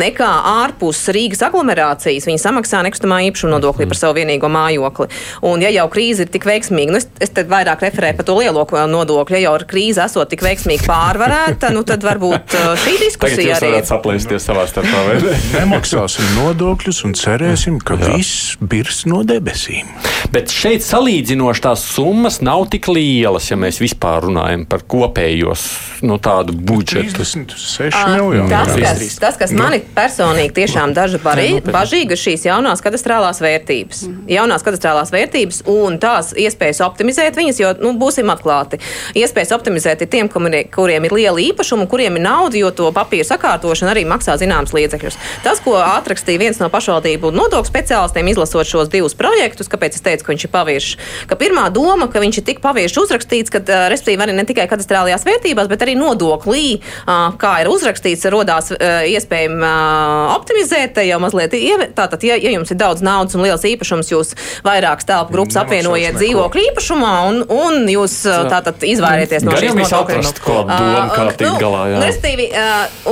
[0.00, 2.26] nekā ārpus Rīgas aglomerācijas.
[2.28, 5.08] Viņi samaksā nekustamā īpašuma nodokli par savu vienīgo mājokli.
[5.48, 8.38] Un, ja jau krīze ir tik veiksmīga, nu es, es te vairāk referēju par to
[8.38, 13.58] lielo nodokli, ja jau krīze esot tik veiksmīgi pārvarēta, nu tad varbūt uh, šī diskusija
[13.58, 13.72] arī.
[13.78, 15.02] Jūs saplēsties savā starpā?
[15.58, 18.14] Nemaksāsim nodokļus un cerēsim, ka Jā.
[18.16, 19.90] viss birs no debesīm.
[20.32, 25.66] Bet šeit salīdzinoši tās summas nav tik lielas, ja mēs vispār runājam par kopējos
[26.06, 27.22] nu, tādu budžetu.
[27.22, 28.48] 36 miljoni.
[28.50, 34.04] Tas, kas, tas, kas mani personīgi tiešām daža bažīga šīs jaunās kadastrālās vērtības.
[34.08, 34.28] Mm.
[34.32, 38.80] Jaunās kadastrālās vērtības un tās iespējas optimizēt viņas, jo, nu, būsim atklāti,
[39.18, 43.92] iespējas optimizēt ir tiem, kuriem ir liela īpašuma, kuriem ir nauda, jo to papīru sakārtošana
[43.94, 45.18] arī maksā zināmas līdzekļus.
[45.44, 50.26] Tas, ko atrakstīja viens no pašvaldību nodokļu speciālistiem, izlasot šos divus projektus, kāpēc es teicu,
[50.26, 50.92] ka viņš ir paviršs,
[51.30, 55.26] ka pirmā doma, ka viņš ir tik paviršs uzrakstīts, ka, respektīvi, arī ne tikai kadastrālajās
[55.28, 56.64] vērtībās, bet arī nodoklī,
[57.06, 61.54] kā ir uzrakstīts, rodās iespēja uh, optimizēt, te jau mazliet,
[61.96, 64.32] tātad, ja, ja jums ir daudz naudas un liels īpašums, jūs
[64.66, 68.18] vairākas telpu grupas apvienojiet dzīvokļu īpašumā un, un jūs
[68.52, 70.22] tātad izvairieties no šīs nodokļu.
[70.22, 70.42] Tikt
[71.42, 71.52] nu,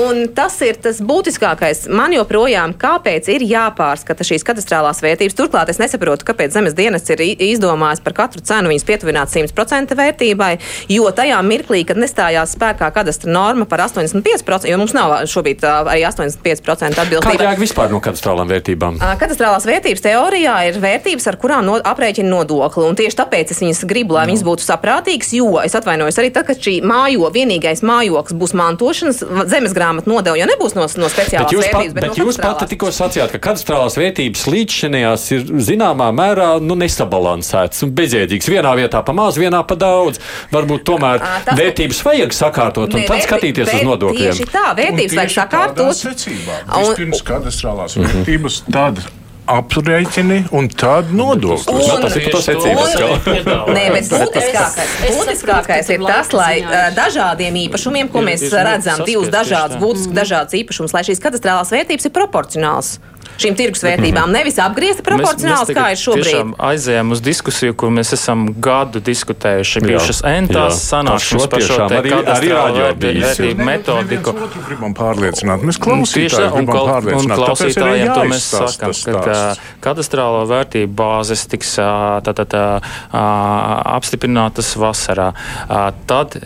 [0.00, 1.86] un tas ir tas būtiskākais.
[1.92, 5.36] Man joprojām, kāpēc ir jāpārskata šīs katastrālās vērtības.
[5.38, 10.52] Turklāt es nesaprotu, kāpēc zemes dienas ir izdomājis par katru cenu viņas pietuvināt 100% vērtībai,
[10.92, 16.04] jo tajā mirklī, kad nestājās spēkā kadastra norma par 85%, jo mums nav šobrīd arī
[16.06, 16.29] 85%
[17.02, 17.34] atbildība.
[17.34, 19.00] Kāda ir vispār no katastrālām vērtībām?
[19.20, 22.86] Katastrālās vērtības teorijā ir vērtības, ar kurām no, aprēķina nodokli.
[22.88, 24.32] Un tieši tāpēc es viņas gribu, lai no.
[24.32, 29.22] viņas būtu saprātīgas, jo es atvainojos arī tad, kad šī mājo, vienīgais mājoklis būs mantošanas
[29.50, 31.70] zemes grāmatu nodeva, jo nebūs no, no speciālās bet vērtības.
[31.70, 36.76] Pat, bet, bet jūs pat tikko sacījāt, ka katastrālās vērtības līdzšinējās ir zināmā mērā nu,
[36.80, 38.50] nesabalansētas un bezjēdzīgas.
[38.50, 40.20] Vienā vietā pa maz, vienā pa daudz.
[40.52, 44.34] Varbūt tomēr à, tas, vērtības vajag sakārtot un ne, tad skatīties uz nodokļiem.
[44.34, 46.04] Tieši tā, vērtības vajag sakārtot.
[46.28, 49.02] Vispirms katastrālās vērtības, tad
[49.50, 51.74] aprēķini un tad nodokļi.
[51.74, 52.94] Un, tas ir tas secības.
[53.74, 56.52] Nē, bet būtiskākais, būtiskākais ir tas, lai
[56.96, 62.14] dažādiem īpašumiem, ko mēs redzam, divus dažādus, būtiski dažādus īpašumus, lai šīs katastrālās vērtības ir
[62.14, 62.98] proporcionāls
[63.40, 64.28] šīm tirgus vērtībām.
[64.28, 64.36] Mm.
[64.36, 66.54] Nevis apgriezti proporcionāli, kā ir šobrīd.
[66.70, 69.82] Aizējām uz diskusiju, kur mēs esam gadu diskutējuši.
[69.86, 74.36] Bijušas entās sanāksmes par šo te katastrālu metodiku.
[74.68, 75.64] Gribam pārliecināt.
[75.66, 79.38] Mēs klausītājiem un, kla un klausītājiem to mēs sakam, ka
[79.84, 82.56] katastrālo vērtību bāzes tiks tātad
[83.10, 85.32] apstiprinātas vasarā.
[86.10, 86.38] Tad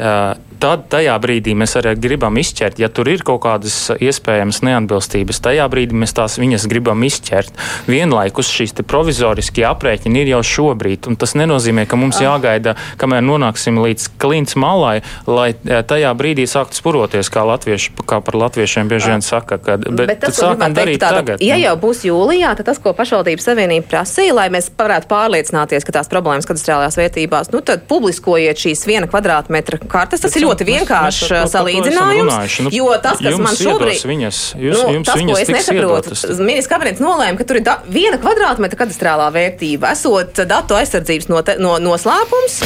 [0.63, 5.67] tad tajā brīdī mēs arī gribam izšķirt, ja tur ir kaut kādas iespējamas neatbilstības, tajā
[5.73, 7.59] brīdī mēs tās viņas gribam izšķirt.
[7.91, 12.29] Vienlaikus šīs provizoriskie aprēķini ir jau šobrīd, un tas nenozīmē, ka mums ah.
[12.29, 18.21] jāgaida, kamēr nonāksim līdz klints malai, lai eh, tajā brīdī sāktu spuroties, kā, latvieši, kā
[18.25, 19.59] par latviešiem bieži vien saka.
[19.65, 21.45] Kad, bet, bet tas, sākam darīt tāda, tagad.
[21.45, 25.97] Ja jau būs jūlijā, tad tas, ko pašvaldības savienība prasīja, lai mēs varētu pārliecināties, ka
[25.99, 30.23] tās problēmas katastrālajās vērtībās, nu tad publiskojiet šīs viena kvadrātmetra kartes.
[30.25, 32.59] Tas bet ir ļoti ļoti vienkāršs salīdzinājums.
[32.65, 37.03] Nu, jo tas, kas man šobrīd viņas, jūs, nu, tas, ko es nesaprotu, ministrs kabinets
[37.03, 42.61] nolēma, ka tur ir viena kvadrātmetra kadastrālā vērtība, esot datu aizsardzības no te, no, noslēpums.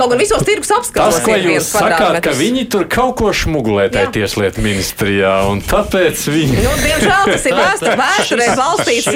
[0.00, 4.12] Kaut gan visos tirgus apskatos ir viens sakāt, ka viņi tur kaut ko šmugulē tajā
[4.16, 6.56] tieslietu ministrijā, un tāpēc viņi.
[6.64, 7.54] nu, diemžēl tas ir
[8.00, 9.10] vēsturē, balstīts,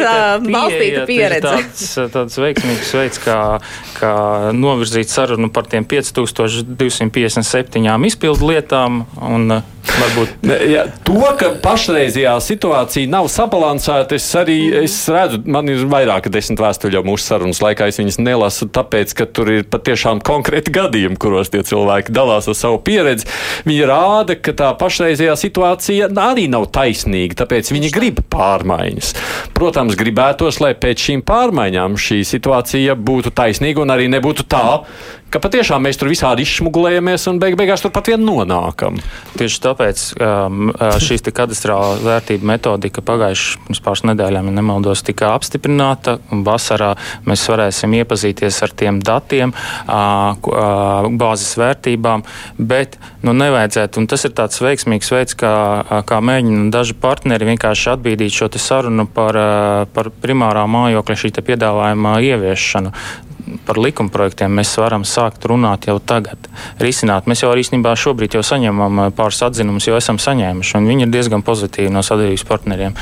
[0.50, 1.50] balstīta pieredze.
[1.50, 3.38] Tāds, tāds veiksmīgs veids, kā,
[3.96, 4.12] kā
[4.56, 9.04] novirzīt sarunu par tiem 5257 izpildu lietām.
[9.20, 10.46] Un, uh, varbūt...
[10.70, 16.32] ja, to, ka pašreizējā situācija nav sabalansēta, es arī es redzu, man ir vairāk kā
[16.32, 17.88] desmit vēstuļi jau mūsu sarunas laikā.
[17.90, 22.58] Es viņas nelasu, tāpēc, ka tur ir patiešām konkrēti gadījumi, kuros tie cilvēki dalās ar
[22.58, 23.28] savu pieredzi.
[23.68, 29.14] Viņi rāda, ka tā pašreizējā situācija arī nav taisnīga, tāpēc viņi grib pārmaiņas.
[29.56, 34.82] Protams, gribētos, lai pēc šīm pārmaiņām šī situācija būtu taisnīga un arī nebūtu tā,
[35.30, 38.98] ka patiešām mēs tur visādi izšmugulējamies un beig beigās tur pat vien nonākam.
[39.38, 45.32] Tieši tāpēc um, uh, šīs kadastrāla vērtība metodika pagājušajā pirms pāris nedēļām, ja nemaldos, tika
[45.36, 46.18] apstiprināta.
[46.46, 46.92] Vasarā
[47.28, 52.26] mēs varēsim iepazīties ar tiem datiem, uh, uh, bāzes vērtībām,
[52.58, 55.54] bet nu, nevajadzētu, un tas ir tāds veiksmīgs veids, kā,
[56.08, 59.36] kā mēģina daži partneri vienkārši atbīdīt šo sarunu par,
[59.94, 62.94] par primārā mājokļa šī piedāvājuma ieviešanu
[63.66, 66.48] par likumprojektiem mēs varam sākt runāt jau tagad,
[66.82, 67.28] risināt.
[67.30, 71.14] Mēs jau īstenībā šobrīd jau saņemam eh, pāris atzinumus, jau esam saņēmuši, un viņi ir
[71.14, 72.96] diezgan pozitīvi no sadarbības partneriem.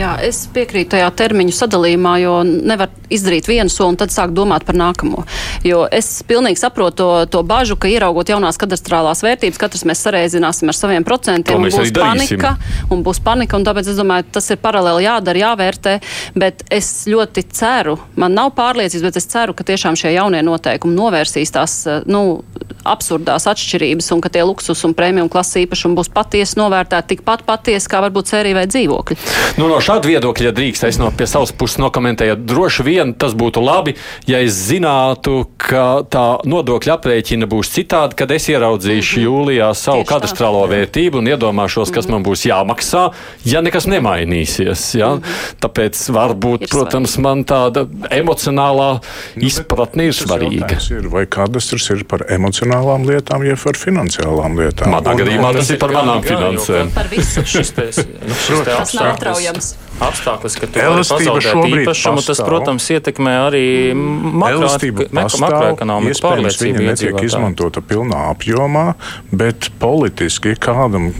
[0.00, 4.66] Jā, es piekrītu tajā termiņu sadalījumā, jo nevar izdarīt vienu soli un tad sākt domāt
[4.66, 5.24] par nākamo.
[5.66, 10.70] Jo es pilnīgi saprotu to, to bažu, ka ieraugot jaunās kadastrālās vērtības, katrs mēs sareizināsim
[10.70, 12.54] ar saviem procentiem, un būs panika,
[12.94, 15.94] un būs panika, un tāpēc es domāju, tas ir paralēli jādara, jāvērtē,
[16.38, 20.96] bet es ļoti ceru, man nav pārliecības, bet es ceru, ka tiešām šie jaunie noteikumi
[20.96, 22.42] novērsīs tās eh, nu,
[22.84, 27.88] absurdās atšķirības un ka tie luksus un prēmiju klases īpašumi būs patiesi novērtēti tikpat patiesi
[27.90, 29.16] kā varbūt sērija vai dzīvokļi.
[29.58, 32.36] Nu, no šāda viedokļa drīkst es no pie savas puses nokomentēju.
[32.44, 33.96] Droši vien tas būtu labi,
[34.28, 39.28] ja es zinātu, ka tā nodokļa aprēķina būs citāda, kad es ieraudzīšu mm -hmm.
[39.28, 40.70] jūlijā savu Tieši katastrālo tā.
[40.74, 42.12] vērtību un iedomāšos, kas mm -hmm.
[42.12, 43.04] man būs jāmaksā,
[43.44, 44.98] ja nekas nemainīsies.
[44.98, 45.14] Ja?
[45.14, 45.56] Mm -hmm.
[45.64, 49.00] Tāpēc varbūt, protams, man tāda emocionālā
[49.34, 50.78] nu, izpratne ir svarīga.
[50.94, 52.74] Ir, vai kadastrs ir par emocionālu?
[52.74, 54.92] personālām lietām, jeb par finansiālām lietām.
[54.92, 56.92] Manā gadījumā tas ir par manām Jā, finansēm.
[56.94, 57.44] Par visu.
[57.44, 59.74] Šis nu, šis Tas nav atraujams.
[60.02, 62.48] Apstākļus, ka tu vari Elastība pazaudēt šobrīd īpašumu, tas, pastāv.
[62.48, 63.64] protams, ietekmē arī
[63.94, 68.84] Elastība makro- pastāv, makroekonomiku iespējams, viņa pārliecību netiek izmantota pilnā apjomā,
[69.32, 71.10] bet politiski kādam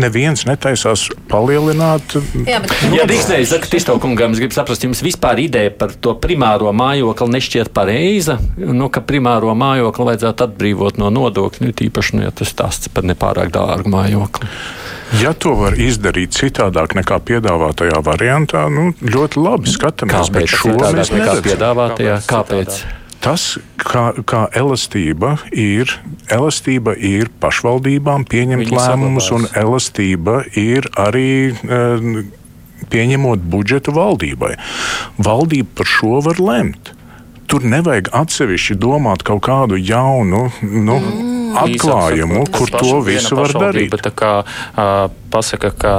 [0.00, 2.16] neviens netaisās palielināt.
[2.46, 6.72] Jā, bet Ja Dīksnēji saka, Tistaukungam, es gribu saprast, jums vispār ideja par to primāro
[6.72, 12.48] mājokli nešķiet pareiza, nu, ka primāro mājokli vajadzētu atbrīvot no nodokļu, tīpaši, nu, ja tas
[12.54, 14.48] stāsts par nepārāk dārgu mājokli.
[15.16, 20.28] Ja to var izdarīt citādāk nekā piedāvātajā variantā, nu, ļoti labi skatāmies.
[20.34, 21.46] bet Kāpēc šo citādāk mēs nekā neredzam.
[21.50, 22.16] piedāvātajā?
[22.28, 23.04] Kāpēc Kāpēc?
[23.26, 23.44] Tas,
[23.80, 25.90] kā, kā elastība ir,
[26.30, 29.62] elastība ir pašvaldībām pieņemt Viņi lēmumus, un saglabās.
[29.64, 31.80] elastība ir arī e,
[32.92, 34.52] pieņemot budžetu valdībai.
[35.18, 36.92] Valdība par šo var lemt.
[37.50, 41.00] Tur nevajag atsevišķi domāt kaut kādu jaunu nu,
[41.54, 43.96] atklājumu, Īsāk sakot, kur to visu var darīt.
[44.16, 45.94] kā, uh, pasaka, ka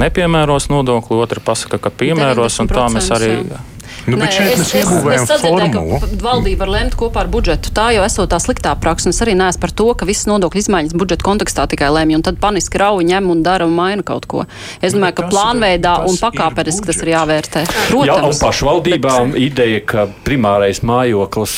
[0.00, 3.36] nepiemēros nodokli, otra pasaka, ka piemēros, un tā mēs arī.
[3.44, 3.73] 90%,
[4.06, 5.98] Nu, bet šeit mēs ieguvējam formulu.
[6.00, 7.70] ka valdība var lemt kopā ar budžetu.
[7.72, 9.08] Tā jau esot tā sliktā praksa.
[9.08, 12.22] un Es arī neesmu par to, ka visas nodokļu izmaiņas budžeta kontekstā tikai lemj, un
[12.22, 14.44] tad paniski rauj ņem un dara un maina kaut ko.
[14.82, 17.64] Es Nu, domāju, ka tas- plānveidā tas un pakāpeniski tas ir jāvērtē.
[17.64, 18.40] Jā, un Protams.
[18.44, 19.40] pašvaldībām bet...
[19.40, 21.56] ideja, ka primārais mājoklis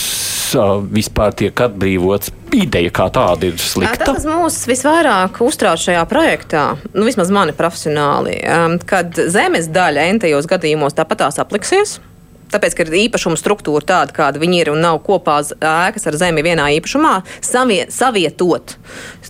[0.94, 4.04] vispār tiek atbrīvots, ideja kā tāda ir Tas, slikta.
[4.14, 8.38] kas mūs visvairāk uztrauc šajā projektā, nu, vismaz mani profesionāli,
[8.86, 11.98] kad zemes daļa entajos gadījumos tāpat tās apliksies.
[12.52, 16.44] Tāpēc, ka ir īpašuma struktūra tāda, kāda viņi ir, un nav kopā ēkas ar zemi
[16.46, 18.76] vienā īpašumā, savie, savietot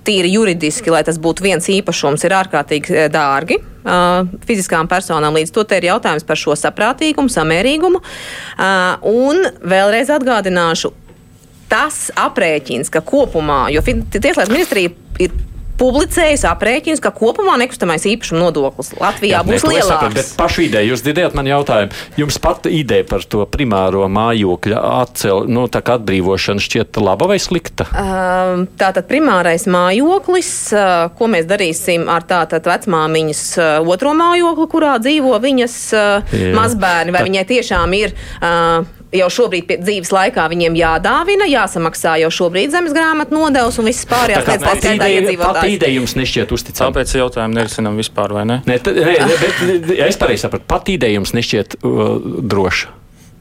[0.07, 3.63] tīri juridiski, lai tas būtu viens īpašums, ir ārkārtīgi eh, dārgi
[4.49, 5.37] fiziskām personām.
[5.39, 8.01] Līdz to ir jautājums par šo saprātīgumu, samērīgumu.
[9.07, 10.91] Un vēlreiz atgādināšu,
[11.71, 15.37] tas aprēķins, ka kopumā, jo Tieslietu ministrija ir
[15.81, 20.35] publicējusi aprēķinus, ka kopumā nekustamais īpašuma nodoklis Latvijā nē, būs to es saprotu, Bet lielāks.
[20.39, 22.01] pašu ideju, jūs dzirdējāt man jautājumu.
[22.21, 27.39] Jums pat ideja par to primāro mājokļa atcel, nu, tā kā atbrīvošanu šķiet laba vai
[27.43, 27.89] slikta?
[27.93, 30.51] Um, Tātad primārais mājoklis,
[31.19, 33.45] ko mēs darīsim ar tātad vecmāmiņas
[33.85, 36.53] otro mājokli, kurā dzīvo viņas Jā.
[36.57, 42.31] mazbērni, vai viņai tiešām ir uh, jau šobrīd pie dzīves laikā viņiem jādāvina, jāsamaksā jau
[42.35, 45.75] šobrīd zemes grāmatu nodevs un visas pārējās lietas, pati skaitā ideja, pati iedzīvotājs.
[45.77, 46.91] ideja jums nešķiet uzticama.
[46.91, 48.61] Tāpēc jautājumu nerisinām vispār, vai ne?
[48.67, 52.93] Nē, t- nē, nē, bet es pareizi sapratu, pat ideja jums nešķiet uh, droša.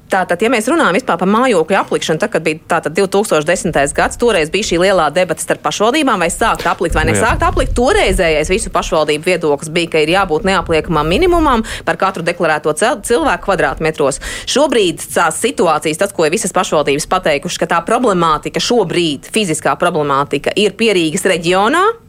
[0.06, 3.74] Tātad, ja mēs runājam par mājokļu aplikšanu, tad, kad bija tātad 2010.
[3.98, 7.18] gads, toreiz bija šī lielā debata starp pašvaldībām, vai sākt aplikt vai Nu jā.
[7.18, 7.74] nesākt aplikt.
[7.78, 14.22] Toreizējais visu pašvaldību viedoklis bija, ka ir jābūt neapliekamam minimumam par katru deklarēto cilvēku kvadrātmetros.
[14.46, 20.54] Šobrīd tās situācijas, tas, ko ir visas pašvaldības pateikušas, ka tā problemātika šobrīd, fiziskā problemātika,
[20.54, 22.05] ir pierīgas reģionā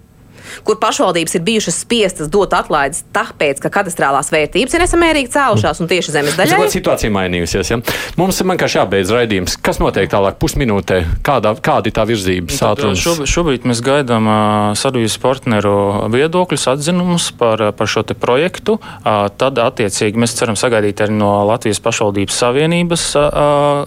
[0.66, 5.90] kur pašvaldības ir bijušas spiestas dot atlaides tāpēc, ka kadastrālās vērtības ir nesamērīgi cēlušās un
[5.90, 6.58] tieši zemes daļai.
[6.60, 7.70] Tāda situācija mainījusies.
[7.74, 7.78] Ja?
[8.20, 9.56] Mums ir vienkārši jābeidz raidījums.
[9.62, 10.38] Kas notiek tālāk?
[10.42, 11.00] Pusminūtē.
[11.26, 13.00] Kādā, kāda ir tā virzības Tad, ātrums?
[13.02, 14.38] šobrīd, šobrīd mēs gaidām ā,
[14.78, 15.74] sadarbības partneru
[16.12, 18.78] viedokļus, atzinumus par, par šo te projektu.
[19.02, 23.24] Ā, Tad, attiecīgi, mēs ceram sagaidīt arī no Latvijas pašvaldības savienības ā,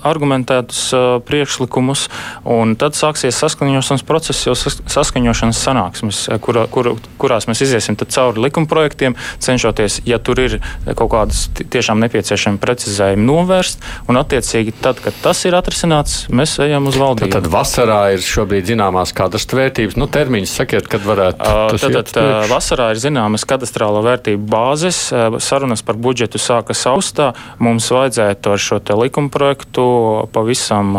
[0.10, 2.08] argumentētus ā, priekšlikumus.
[2.50, 6.22] Un tad sāksies saskaņošanas process, sas- saskaņošanas sanāksmes,
[6.58, 10.58] ā, kura, kur, kurās mēs iziesim tad cauri likuma projektiem, cenšoties, ja tur ir
[10.96, 13.80] kaut kādas ti- tiešām nepieciešami precizējumi, novērst.
[14.10, 17.32] Un, attiecīgi, tad, kad tas ir atrisināts, mēs ejam uz valdību.
[17.32, 19.98] Tad vasarā ir šobrīd zināmās kadastra vērtības.
[20.00, 21.38] Nu, termiņus sakiet, kad varētu.
[21.40, 22.50] Tas Tad, tad priekš?
[22.52, 25.00] vasarā ir zināmas kadastrāla vērtība bāzes.
[25.44, 27.34] Sarunas par budžetu sākas augstā.
[27.60, 30.94] Mums vajadzētu ar šo te likuma projektu pavisam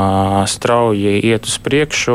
[0.47, 2.15] strauji iet uz priekšu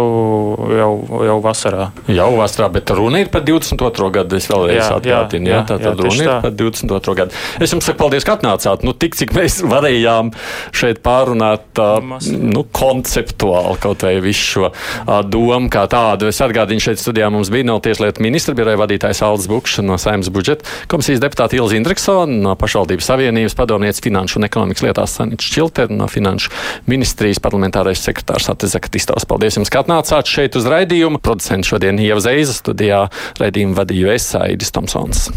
[0.77, 0.91] jau,
[1.27, 1.89] jau vasarā.
[2.11, 4.09] Jau vasarā, bet runa ir par 22.
[4.11, 4.35] gadu.
[4.39, 6.37] Es vēlreiz Jā, atgādinu, jā, jā, tā tad runa ir tā.
[6.43, 7.15] par 22.
[7.21, 7.31] gadu.
[7.59, 8.83] Es jums saku paldies, ka atnācāt.
[8.85, 10.31] Nu, tik cik mēs varējām
[10.75, 16.27] šeit pārunāt Mas- nu, konceptuāli kaut vai visu šo uh, domu kā tādu.
[16.31, 20.29] Es atgādinu, šeit studijā mums bija no Tieslietu ministra biroja vadītājs Aldis Bukšs no Saimnes
[20.33, 25.89] budžeta komisijas deputāta Ilza Indriksona, no pašvaldības savienības padomnieks finanšu un ekonomikas lietās Sanits Čilter,
[25.91, 26.51] no finanšu
[26.89, 29.25] ministrijas parlamentārais sekretārs Atezaka Tistovs.
[29.29, 31.19] Paldies jums, ka atnācāt šeit uz raidījumu.
[31.23, 33.05] Producents šodien Ieva Zeiza studijā
[33.41, 35.29] raidījumu vadīju es Aidis Tomsons.